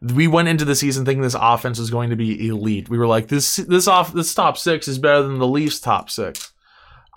We 0.01 0.27
went 0.27 0.47
into 0.47 0.65
the 0.65 0.75
season 0.75 1.05
thinking 1.05 1.21
this 1.21 1.35
offense 1.39 1.79
was 1.79 1.89
going 1.89 2.09
to 2.11 2.15
be 2.15 2.47
elite. 2.47 2.89
We 2.89 2.97
were 2.97 3.07
like, 3.07 3.27
this 3.27 3.57
this 3.57 3.87
off 3.87 4.13
this 4.13 4.33
top 4.33 4.57
six 4.57 4.87
is 4.87 4.99
better 4.99 5.23
than 5.23 5.39
the 5.39 5.47
Leafs 5.47 5.79
top 5.79 6.09
six. 6.09 6.51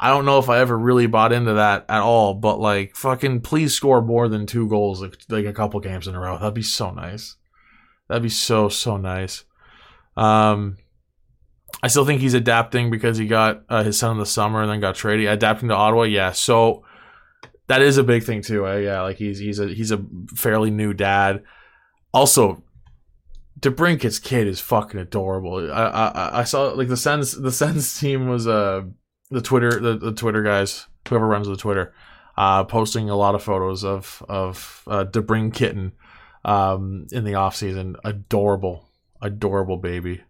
I 0.03 0.09
don't 0.09 0.25
know 0.25 0.39
if 0.39 0.49
I 0.49 0.61
ever 0.61 0.79
really 0.79 1.07
bought 1.07 1.33
into 1.33 1.55
that 1.55 1.85
at 1.91 2.01
all, 2.01 2.33
but 2.33 2.59
like, 2.59 2.97
fucking, 2.97 3.43
please 3.43 3.75
score 3.75 4.01
more 4.01 4.29
than 4.29 4.47
two 4.47 4.67
goals 4.67 5.03
like, 5.03 5.19
like 5.29 5.45
a 5.45 5.53
couple 5.53 5.79
games 5.81 6.09
in 6.09 6.15
a 6.15 6.21
row. 6.21 6.39
That'd 6.39 6.55
be 6.55 6.63
so 6.63 6.91
nice. 6.91 7.37
That'd 8.09 8.23
be 8.23 8.31
so 8.31 8.71
so 8.71 8.97
nice. 8.97 9.45
Um, 10.17 10.79
I 11.83 11.89
still 11.89 12.07
think 12.07 12.23
he's 12.23 12.35
adapting 12.35 12.91
because 12.91 13.19
he 13.19 13.27
got 13.27 13.63
uh, 13.69 13.85
his 13.85 13.99
son 13.99 14.13
in 14.13 14.19
the 14.19 14.27
summer 14.27 14.63
and 14.63 14.71
then 14.71 14.81
got 14.81 14.95
traded. 14.95 15.29
Adapting 15.29 15.69
to 15.69 15.75
Ottawa, 15.75 16.05
yeah. 16.05 16.33
So 16.33 16.85
that 17.69 17.83
is 17.83 17.99
a 17.99 18.03
big 18.03 18.25
thing 18.25 18.43
too. 18.43 18.67
Uh, 18.67 18.77
yeah, 18.77 19.03
like 19.03 19.17
he's 19.17 19.39
he's 19.39 19.61
a 19.61 19.69
he's 19.69 19.93
a 19.93 20.03
fairly 20.35 20.71
new 20.71 20.95
dad. 20.95 21.43
Also, 22.13 22.65
DeBrincat's 23.59 24.19
kid 24.19 24.47
is 24.47 24.61
fucking 24.61 25.01
adorable. 25.01 25.71
I, 25.73 25.85
I 25.85 26.41
I 26.41 26.45
saw 26.45 26.69
like 26.69 26.89
the 26.89 26.97
Sens 26.97 27.33
the 27.33 27.53
Sens 27.53 27.99
team 28.01 28.29
was 28.29 28.47
uh 28.47 28.83
the 29.31 29.43
Twitter 29.43 29.81
the, 29.81 29.99
the 29.99 30.13
Twitter 30.13 30.43
guys 30.43 30.87
whoever 31.09 31.27
runs 31.27 31.47
the 31.47 31.57
Twitter 31.57 31.93
uh 32.37 32.65
posting 32.65 33.11
a 33.11 33.17
lot 33.17 33.35
of 33.35 33.43
photos 33.43 33.85
of 33.85 34.25
of 34.29 34.83
uh, 34.87 35.05
DeBrink 35.05 35.55
kitten 35.55 35.93
um 36.45 37.07
in 37.13 37.25
the 37.25 37.35
off 37.35 37.57
season. 37.57 37.97
Adorable, 38.05 38.89
adorable 39.21 39.77
baby. 39.77 40.23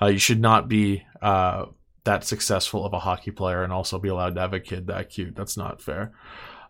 Uh, 0.00 0.06
you 0.06 0.18
should 0.18 0.40
not 0.40 0.68
be 0.68 1.04
uh 1.22 1.66
that 2.04 2.24
successful 2.24 2.84
of 2.84 2.92
a 2.92 2.98
hockey 3.00 3.30
player 3.30 3.62
and 3.62 3.72
also 3.72 3.98
be 3.98 4.08
allowed 4.08 4.34
to 4.34 4.40
have 4.40 4.54
a 4.54 4.60
kid 4.60 4.86
that 4.88 5.10
cute. 5.10 5.36
That's 5.36 5.56
not 5.56 5.80
fair. 5.80 6.12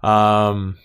Um 0.02 0.78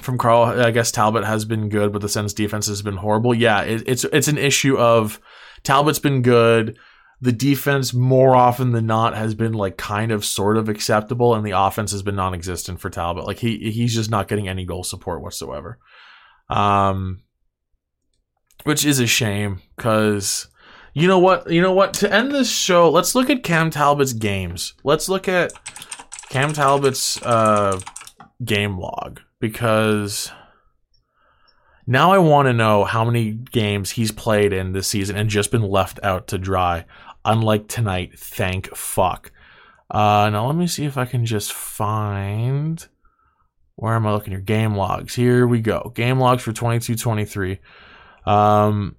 from 0.00 0.18
Carl, 0.18 0.60
I 0.60 0.70
guess 0.70 0.90
Talbot 0.90 1.24
has 1.24 1.44
been 1.44 1.68
good, 1.68 1.92
but 1.92 2.02
the 2.02 2.08
Sens 2.08 2.34
defense 2.34 2.66
has 2.66 2.82
been 2.82 2.96
horrible. 2.96 3.34
Yeah, 3.34 3.62
it, 3.62 3.82
it's 3.86 4.04
it's 4.04 4.28
an 4.28 4.38
issue 4.38 4.76
of 4.76 5.20
Talbot's 5.62 5.98
been 5.98 6.22
good. 6.22 6.78
The 7.20 7.32
defense 7.32 7.94
more 7.94 8.36
often 8.36 8.72
than 8.72 8.86
not 8.86 9.16
has 9.16 9.34
been 9.34 9.54
like 9.54 9.78
kind 9.78 10.12
of 10.12 10.24
sort 10.24 10.58
of 10.58 10.68
acceptable, 10.68 11.34
and 11.34 11.46
the 11.46 11.58
offense 11.58 11.92
has 11.92 12.02
been 12.02 12.16
non-existent 12.16 12.80
for 12.80 12.90
Talbot. 12.90 13.26
Like 13.26 13.38
he 13.38 13.70
he's 13.70 13.94
just 13.94 14.10
not 14.10 14.28
getting 14.28 14.48
any 14.48 14.64
goal 14.64 14.84
support 14.84 15.22
whatsoever. 15.22 15.78
Um, 16.50 17.22
which 18.64 18.84
is 18.84 19.00
a 19.00 19.06
shame 19.06 19.62
because 19.76 20.48
you 20.92 21.08
know 21.08 21.18
what 21.18 21.50
you 21.50 21.62
know 21.62 21.72
what 21.72 21.94
to 21.94 22.12
end 22.12 22.32
this 22.32 22.50
show. 22.50 22.90
Let's 22.90 23.14
look 23.14 23.30
at 23.30 23.42
Cam 23.42 23.70
Talbot's 23.70 24.12
games. 24.12 24.74
Let's 24.84 25.08
look 25.08 25.26
at 25.26 25.52
Cam 26.28 26.52
Talbot's 26.52 27.20
uh 27.22 27.80
game 28.44 28.78
log 28.78 29.20
because 29.40 30.30
now 31.86 32.12
I 32.12 32.18
want 32.18 32.46
to 32.46 32.52
know 32.52 32.84
how 32.84 33.04
many 33.04 33.32
games 33.32 33.92
he's 33.92 34.12
played 34.12 34.52
in 34.52 34.72
this 34.72 34.88
season 34.88 35.16
and 35.16 35.30
just 35.30 35.50
been 35.50 35.62
left 35.62 36.00
out 36.02 36.28
to 36.28 36.38
dry. 36.38 36.84
Unlike 37.24 37.68
tonight, 37.68 38.18
thank 38.18 38.74
fuck. 38.76 39.32
Uh, 39.90 40.28
now 40.30 40.46
let 40.46 40.56
me 40.56 40.66
see 40.66 40.84
if 40.84 40.96
I 40.96 41.04
can 41.04 41.24
just 41.24 41.52
find. 41.52 42.86
Where 43.76 43.94
am 43.94 44.06
I 44.06 44.12
looking 44.12 44.32
here? 44.32 44.40
Game 44.40 44.74
logs. 44.74 45.14
Here 45.14 45.46
we 45.46 45.60
go. 45.60 45.92
Game 45.94 46.18
logs 46.18 46.42
for 46.42 46.52
22 46.52 46.96
23. 46.96 47.58
Um, 48.24 48.96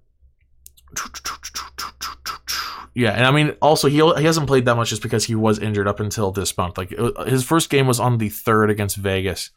yeah, 2.95 3.11
and 3.11 3.25
I 3.25 3.31
mean, 3.31 3.51
also 3.61 3.87
he 3.89 3.97
he 4.17 4.23
hasn't 4.23 4.47
played 4.47 4.65
that 4.65 4.75
much 4.75 4.89
just 4.89 5.03
because 5.03 5.25
he 5.25 5.35
was 5.35 5.59
injured 5.59 5.87
up 5.87 5.99
until 5.99 6.31
this 6.31 6.57
month. 6.57 6.77
Like 6.77 6.93
his 7.27 7.43
first 7.43 7.69
game 7.69 7.85
was 7.85 7.99
on 7.99 8.17
the 8.17 8.29
third 8.29 8.69
against 8.69 8.97
Vegas, 8.97 9.51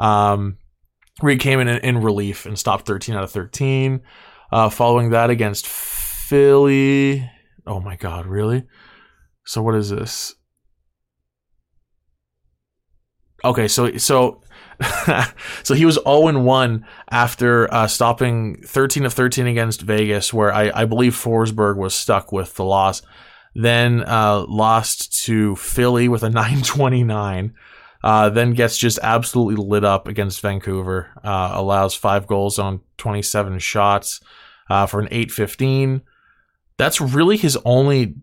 um, 0.00 0.56
he 1.22 1.36
came 1.36 1.60
in 1.60 1.68
in 1.68 1.98
relief 1.98 2.46
and 2.46 2.58
stopped 2.58 2.86
13 2.86 3.14
out 3.14 3.24
of 3.24 3.30
13. 3.30 4.00
Uh, 4.50 4.68
following 4.68 5.10
that 5.10 5.30
against 5.30 5.66
Philly. 5.66 7.30
Oh 7.66 7.80
my 7.80 7.96
God, 7.96 8.26
really? 8.26 8.64
So 9.44 9.62
what 9.62 9.76
is 9.76 9.90
this? 9.90 10.34
Okay, 13.44 13.68
so 13.68 13.96
so 13.96 14.42
so 15.62 15.74
he 15.74 15.84
was 15.84 15.96
0 15.96 16.40
1 16.40 16.86
after 17.10 17.72
uh, 17.72 17.86
stopping 17.86 18.62
13 18.66 19.06
of 19.06 19.12
13 19.12 19.46
against 19.46 19.82
Vegas, 19.82 20.32
where 20.32 20.52
I, 20.52 20.70
I 20.74 20.84
believe 20.84 21.14
Forsberg 21.14 21.76
was 21.76 21.94
stuck 21.94 22.32
with 22.32 22.54
the 22.54 22.64
loss. 22.64 23.02
Then 23.54 24.02
uh, 24.06 24.44
lost 24.48 25.24
to 25.24 25.56
Philly 25.56 26.08
with 26.08 26.22
a 26.22 26.30
929. 26.30 27.54
Uh, 28.02 28.30
then 28.30 28.52
gets 28.52 28.78
just 28.78 28.98
absolutely 29.02 29.62
lit 29.62 29.84
up 29.84 30.08
against 30.08 30.40
Vancouver. 30.40 31.08
Uh, 31.22 31.50
allows 31.52 31.94
five 31.94 32.26
goals 32.26 32.58
on 32.58 32.80
27 32.96 33.58
shots 33.58 34.20
uh, 34.70 34.86
for 34.86 35.00
an 35.00 35.08
815. 35.10 36.02
That's 36.78 37.00
really 37.00 37.36
his 37.36 37.58
only. 37.64 38.14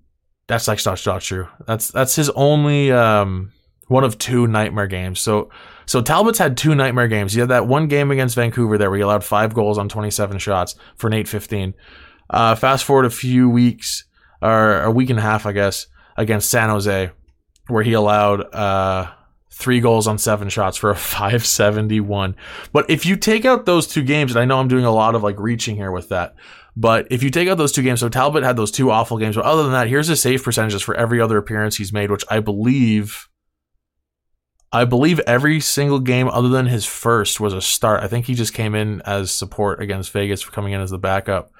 That's 0.47 0.67
like 0.67 0.83
not, 0.85 1.05
not 1.05 1.21
true. 1.21 1.47
That's 1.67 1.91
that's 1.91 2.15
his 2.15 2.29
only 2.31 2.91
um, 2.91 3.51
one 3.87 4.03
of 4.03 4.17
two 4.17 4.47
nightmare 4.47 4.87
games. 4.87 5.19
So 5.19 5.51
so 5.85 6.01
Talbot's 6.01 6.37
had 6.37 6.57
two 6.57 6.75
nightmare 6.75 7.07
games. 7.07 7.33
He 7.33 7.39
had 7.39 7.49
that 7.49 7.67
one 7.67 7.87
game 7.87 8.11
against 8.11 8.35
Vancouver 8.35 8.77
there 8.77 8.89
where 8.89 8.97
he 8.97 9.03
allowed 9.03 9.23
five 9.23 9.53
goals 9.53 9.77
on 9.77 9.89
27 9.89 10.37
shots 10.39 10.75
for 10.95 11.07
an 11.07 11.13
815. 11.13 11.73
Uh, 12.29 12.55
fast 12.55 12.83
forward 12.83 13.05
a 13.05 13.09
few 13.09 13.49
weeks 13.49 14.05
or 14.41 14.81
a 14.81 14.91
week 14.91 15.09
and 15.09 15.17
a 15.17 15.21
half, 15.21 15.45
I 15.45 15.53
guess, 15.53 15.87
against 16.17 16.49
San 16.49 16.69
Jose, 16.69 17.11
where 17.67 17.83
he 17.83 17.93
allowed 17.93 18.53
uh, 18.53 19.11
three 19.57 19.79
goals 19.79 20.07
on 20.07 20.17
seven 20.17 20.49
shots 20.49 20.77
for 20.77 20.89
a 20.89 20.95
571. 20.95 22.35
But 22.71 22.89
if 22.89 23.05
you 23.05 23.15
take 23.15 23.43
out 23.45 23.65
those 23.65 23.87
two 23.87 24.03
games, 24.03 24.31
and 24.31 24.39
I 24.39 24.45
know 24.45 24.59
I'm 24.59 24.67
doing 24.67 24.85
a 24.85 24.91
lot 24.91 25.15
of 25.15 25.23
like 25.23 25.39
reaching 25.39 25.75
here 25.75 25.91
with 25.91 26.09
that, 26.09 26.35
but 26.75 27.07
if 27.09 27.23
you 27.23 27.31
take 27.31 27.49
out 27.49 27.57
those 27.57 27.71
two 27.71 27.81
games, 27.81 28.01
so 28.01 28.07
Talbot 28.07 28.43
had 28.43 28.55
those 28.55 28.69
two 28.69 28.91
awful 28.91 29.17
games. 29.17 29.35
But 29.35 29.45
other 29.45 29.63
than 29.63 29.71
that, 29.71 29.87
here's 29.87 30.07
his 30.07 30.21
save 30.21 30.43
percentages 30.43 30.83
for 30.83 30.93
every 30.93 31.19
other 31.19 31.37
appearance 31.37 31.75
he's 31.75 31.91
made, 31.91 32.11
which 32.11 32.23
I 32.29 32.39
believe, 32.39 33.27
I 34.71 34.85
believe 34.85 35.19
every 35.21 35.59
single 35.59 35.99
game 35.99 36.27
other 36.27 36.49
than 36.49 36.67
his 36.67 36.85
first 36.85 37.39
was 37.39 37.53
a 37.53 37.61
start. 37.61 38.03
I 38.03 38.07
think 38.07 38.27
he 38.27 38.35
just 38.35 38.53
came 38.53 38.75
in 38.75 39.01
as 39.01 39.31
support 39.31 39.81
against 39.81 40.11
Vegas 40.11 40.43
for 40.43 40.51
coming 40.51 40.73
in 40.73 40.81
as 40.81 40.91
the 40.91 40.99
backup, 40.99 41.51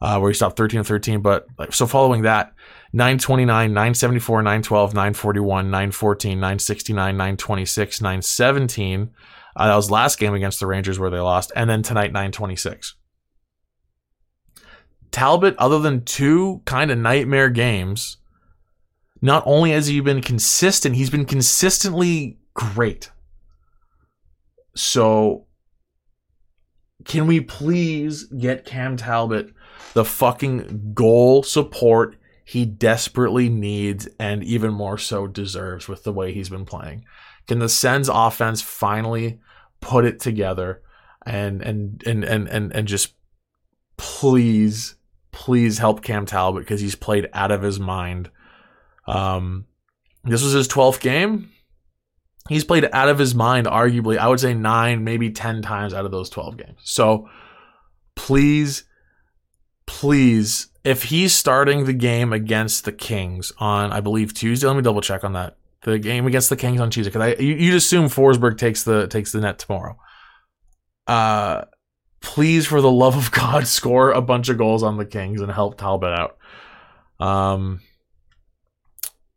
uh, 0.00 0.18
where 0.18 0.30
he 0.30 0.34
stopped 0.34 0.56
13 0.56 0.80
of 0.80 0.86
13. 0.86 1.20
But 1.20 1.46
so 1.70 1.86
following 1.86 2.22
that, 2.22 2.52
929, 2.92 3.72
974, 3.72 4.42
912, 4.42 4.94
941, 4.94 5.70
914, 5.70 6.38
969, 6.38 7.16
926, 7.16 8.00
917. 8.00 9.10
Uh, 9.56 9.66
that 9.68 9.76
was 9.76 9.90
last 9.90 10.18
game 10.18 10.34
against 10.34 10.60
the 10.60 10.66
Rangers 10.66 10.98
where 10.98 11.10
they 11.10 11.18
lost. 11.18 11.52
And 11.56 11.68
then 11.68 11.82
tonight, 11.82 12.12
926. 12.12 12.94
Talbot, 15.10 15.54
other 15.58 15.78
than 15.78 16.04
two 16.04 16.60
kind 16.64 16.90
of 16.90 16.98
nightmare 16.98 17.48
games, 17.48 18.16
not 19.22 19.44
only 19.46 19.70
has 19.70 19.86
he 19.86 20.00
been 20.00 20.20
consistent, 20.20 20.96
he's 20.96 21.08
been 21.08 21.24
consistently 21.24 22.38
great. 22.52 23.10
So, 24.74 25.46
can 27.04 27.26
we 27.26 27.40
please 27.40 28.24
get 28.24 28.64
Cam 28.64 28.96
Talbot 28.96 29.53
the 29.94 30.04
fucking 30.04 30.92
goal 30.94 31.42
support 31.42 32.16
he 32.44 32.66
desperately 32.66 33.48
needs 33.48 34.06
and 34.18 34.44
even 34.44 34.72
more 34.72 34.98
so 34.98 35.26
deserves 35.26 35.88
with 35.88 36.04
the 36.04 36.12
way 36.12 36.32
he's 36.32 36.50
been 36.50 36.66
playing. 36.66 37.04
Can 37.46 37.58
the 37.58 37.68
Sens 37.68 38.10
offense 38.12 38.60
finally 38.60 39.40
put 39.80 40.04
it 40.04 40.20
together 40.20 40.82
and 41.26 41.62
and 41.62 42.02
and 42.06 42.24
and 42.24 42.48
and, 42.48 42.74
and 42.74 42.88
just 42.88 43.14
please 43.96 44.96
please 45.32 45.78
help 45.78 46.02
Cam 46.02 46.26
Talbot 46.26 46.62
because 46.62 46.80
he's 46.80 46.94
played 46.94 47.28
out 47.32 47.50
of 47.50 47.62
his 47.62 47.80
mind. 47.80 48.30
Um, 49.06 49.66
this 50.22 50.42
was 50.42 50.52
his 50.52 50.68
12th 50.68 51.00
game. 51.00 51.50
He's 52.48 52.64
played 52.64 52.88
out 52.92 53.08
of 53.08 53.18
his 53.18 53.34
mind, 53.34 53.66
arguably, 53.66 54.16
I 54.16 54.28
would 54.28 54.38
say 54.38 54.54
nine, 54.54 55.02
maybe 55.02 55.30
10 55.30 55.62
times 55.62 55.92
out 55.92 56.04
of 56.04 56.12
those 56.12 56.30
12 56.30 56.56
games. 56.56 56.78
So 56.84 57.28
please, 58.14 58.84
please, 59.86 60.68
if 60.84 61.04
he's 61.04 61.34
starting 61.34 61.84
the 61.84 61.92
game 61.92 62.32
against 62.32 62.84
the 62.84 62.92
Kings 62.92 63.52
on, 63.58 63.92
I 63.92 64.00
believe, 64.00 64.34
Tuesday, 64.34 64.66
let 64.66 64.76
me 64.76 64.82
double 64.82 65.00
check 65.00 65.24
on 65.24 65.32
that. 65.32 65.56
The 65.82 65.98
game 65.98 66.26
against 66.26 66.48
the 66.48 66.56
Kings 66.56 66.80
on 66.80 66.90
Tuesday, 66.90 67.10
because 67.10 67.36
I 67.38 67.42
you, 67.42 67.54
you'd 67.54 67.74
assume 67.74 68.06
Forsberg 68.06 68.56
takes 68.56 68.84
the 68.84 69.06
takes 69.06 69.32
the 69.32 69.40
net 69.40 69.58
tomorrow. 69.58 69.98
Uh, 71.06 71.64
please, 72.20 72.66
for 72.66 72.80
the 72.80 72.90
love 72.90 73.16
of 73.16 73.30
God, 73.30 73.66
score 73.66 74.10
a 74.10 74.22
bunch 74.22 74.48
of 74.48 74.56
goals 74.56 74.82
on 74.82 74.96
the 74.96 75.04
Kings 75.04 75.40
and 75.40 75.52
help 75.52 75.76
Talbot 75.76 76.18
out. 76.18 76.38
Um, 77.20 77.80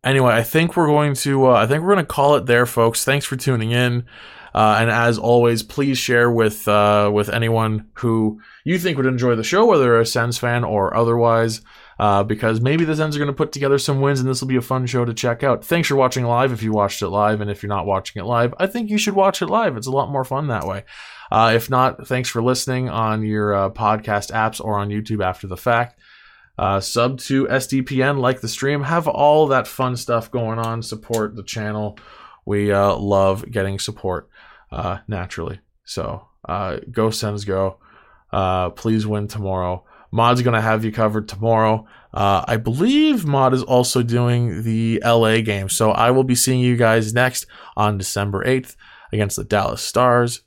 anyway, 0.04 0.34
I 0.34 0.43
think 0.43 0.78
we're 0.78 0.88
going 0.88 1.14
to 1.16 1.48
uh, 1.48 1.54
I 1.54 1.68
think 1.68 1.84
we're 1.84 1.93
going 1.93 2.06
to 2.06 2.14
call 2.14 2.36
it 2.36 2.45
there, 2.45 2.66
folks. 2.66 3.04
Thanks 3.04 3.26
for 3.26 3.36
tuning 3.36 3.72
in. 3.72 4.06
Uh, 4.54 4.78
and 4.80 4.89
as 4.89 5.18
always, 5.18 5.64
please 5.64 5.98
share 5.98 6.32
with 6.32 6.68
uh, 6.68 7.10
with 7.14 7.30
anyone 7.30 7.89
who 7.93 8.41
you 8.64 8.78
think 8.80 8.98
would 8.98 9.06
enjoy 9.06 9.36
the 9.36 9.43
show, 9.43 9.66
whether 9.66 9.84
they're 9.84 10.02
a 10.02 10.06
Sens 10.06 10.38
fan 10.38 10.64
or 10.64 10.95
otherwise, 10.95 11.62
uh, 12.00 12.24
because 12.24 12.62
maybe 12.62 12.86
the 12.86 12.95
Sens 12.95 13.16
are 13.16 13.20
going 13.20 13.28
to 13.28 13.34
put 13.34 13.52
together 13.52 13.78
some 13.78 14.02
wins, 14.02 14.20
and 14.20 14.30
this 14.30 14.41
will 14.41 14.48
be 14.48 14.56
a 14.56 14.62
fun 14.62 14.86
show 14.86 15.06
to 15.06 15.14
check 15.14 15.43
out. 15.43 15.64
Thanks 15.64 15.88
for 15.88 15.95
watching 15.95 16.26
live. 16.26 16.52
If 16.52 16.64
you 16.64 16.72
watched 16.72 17.02
it 17.02 17.10
live, 17.10 17.41
and 17.41 17.50
if 17.50 17.62
you're 17.62 17.70
not 17.70 17.86
watching 17.86 18.22
it 18.22 18.26
live, 18.26 18.54
I 18.58 18.68
think 18.68 18.89
you 18.89 18.98
should 18.98 19.16
watch 19.16 19.41
it 19.41 19.48
live. 19.48 19.78
It's 19.78 19.88
a 19.88 19.91
lot 19.91 20.12
more 20.12 20.24
fun 20.24 20.48
that 20.48 20.68
way. 20.68 20.86
Uh, 21.32 21.52
if 21.56 21.70
not, 21.70 22.08
thanks 22.08 22.30
for 22.30 22.41
listening 22.41 22.89
on 22.89 23.24
your 23.24 23.54
uh, 23.54 23.70
podcast 23.70 24.32
apps 24.32 24.64
or 24.64 24.80
on 24.80 24.89
YouTube 24.89 25.24
after 25.24 25.48
the 25.48 25.58
fact. 25.58 26.00
Uh, 26.58 26.80
sub 26.80 27.20
to 27.20 27.45
SDPN, 27.45 28.20
like 28.20 28.41
the 28.41 28.48
stream, 28.48 28.82
have 28.82 29.08
all 29.08 29.48
that 29.48 29.68
fun 29.68 29.95
stuff 29.95 30.32
going 30.32 30.58
on. 30.58 30.82
Support 30.82 31.36
the 31.36 31.43
channel. 31.43 32.00
We 32.45 32.72
uh, 32.72 32.95
love 32.95 33.50
getting 33.52 33.78
support 33.78 34.30
uh, 34.72 34.99
naturally. 35.07 35.59
So 35.84 36.28
uh, 36.47 36.78
go 36.91 37.09
Sens 37.09 37.45
go. 37.45 37.80
Uh, 38.32 38.70
please 38.72 39.07
win 39.07 39.28
tomorrow. 39.28 39.86
Maude's 40.11 40.41
going 40.41 40.53
to 40.53 40.61
have 40.61 40.86
you 40.86 40.91
covered 40.91 41.28
tomorrow. 41.28 41.86
Uh, 42.13 42.43
I 42.47 42.57
believe 42.57 43.26
Maude 43.26 43.53
is 43.53 43.63
also 43.63 44.01
doing 44.03 44.63
the 44.63 45.01
LA 45.03 45.41
game. 45.41 45.70
So 45.70 45.91
I 45.91 46.11
will 46.11 46.24
be 46.24 46.36
seeing 46.36 46.59
you 46.59 46.78
guys 46.78 47.13
next 47.13 47.45
on 47.76 47.97
December 47.97 48.43
8th 48.43 48.76
against 49.11 49.36
the 49.36 49.43
Dallas 49.43 49.82
Stars. 49.82 50.41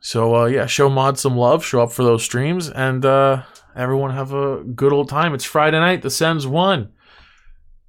So 0.00 0.34
uh, 0.36 0.44
yeah, 0.46 0.66
show 0.66 0.88
Maude 0.88 1.18
some 1.18 1.36
love, 1.36 1.64
show 1.64 1.82
up 1.82 1.92
for 1.92 2.02
those 2.02 2.24
streams, 2.24 2.68
and 2.68 3.04
uh, 3.04 3.42
everyone 3.76 4.10
have 4.12 4.32
a 4.32 4.62
good 4.64 4.92
old 4.92 5.08
time. 5.08 5.32
It's 5.32 5.44
Friday 5.44 5.78
night. 5.78 6.02
The 6.02 6.10
Sens 6.10 6.44
won. 6.44 6.92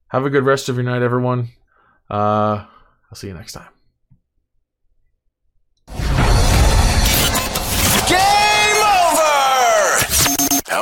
Have 0.10 0.26
a 0.26 0.30
good 0.30 0.46
rest 0.46 0.70
of 0.70 0.76
your 0.76 0.84
night, 0.84 1.02
everyone. 1.02 1.50
Uh, 2.10 2.66
I'll 3.10 3.16
see 3.16 3.28
you 3.28 3.34
next 3.34 3.54
time. 3.54 3.70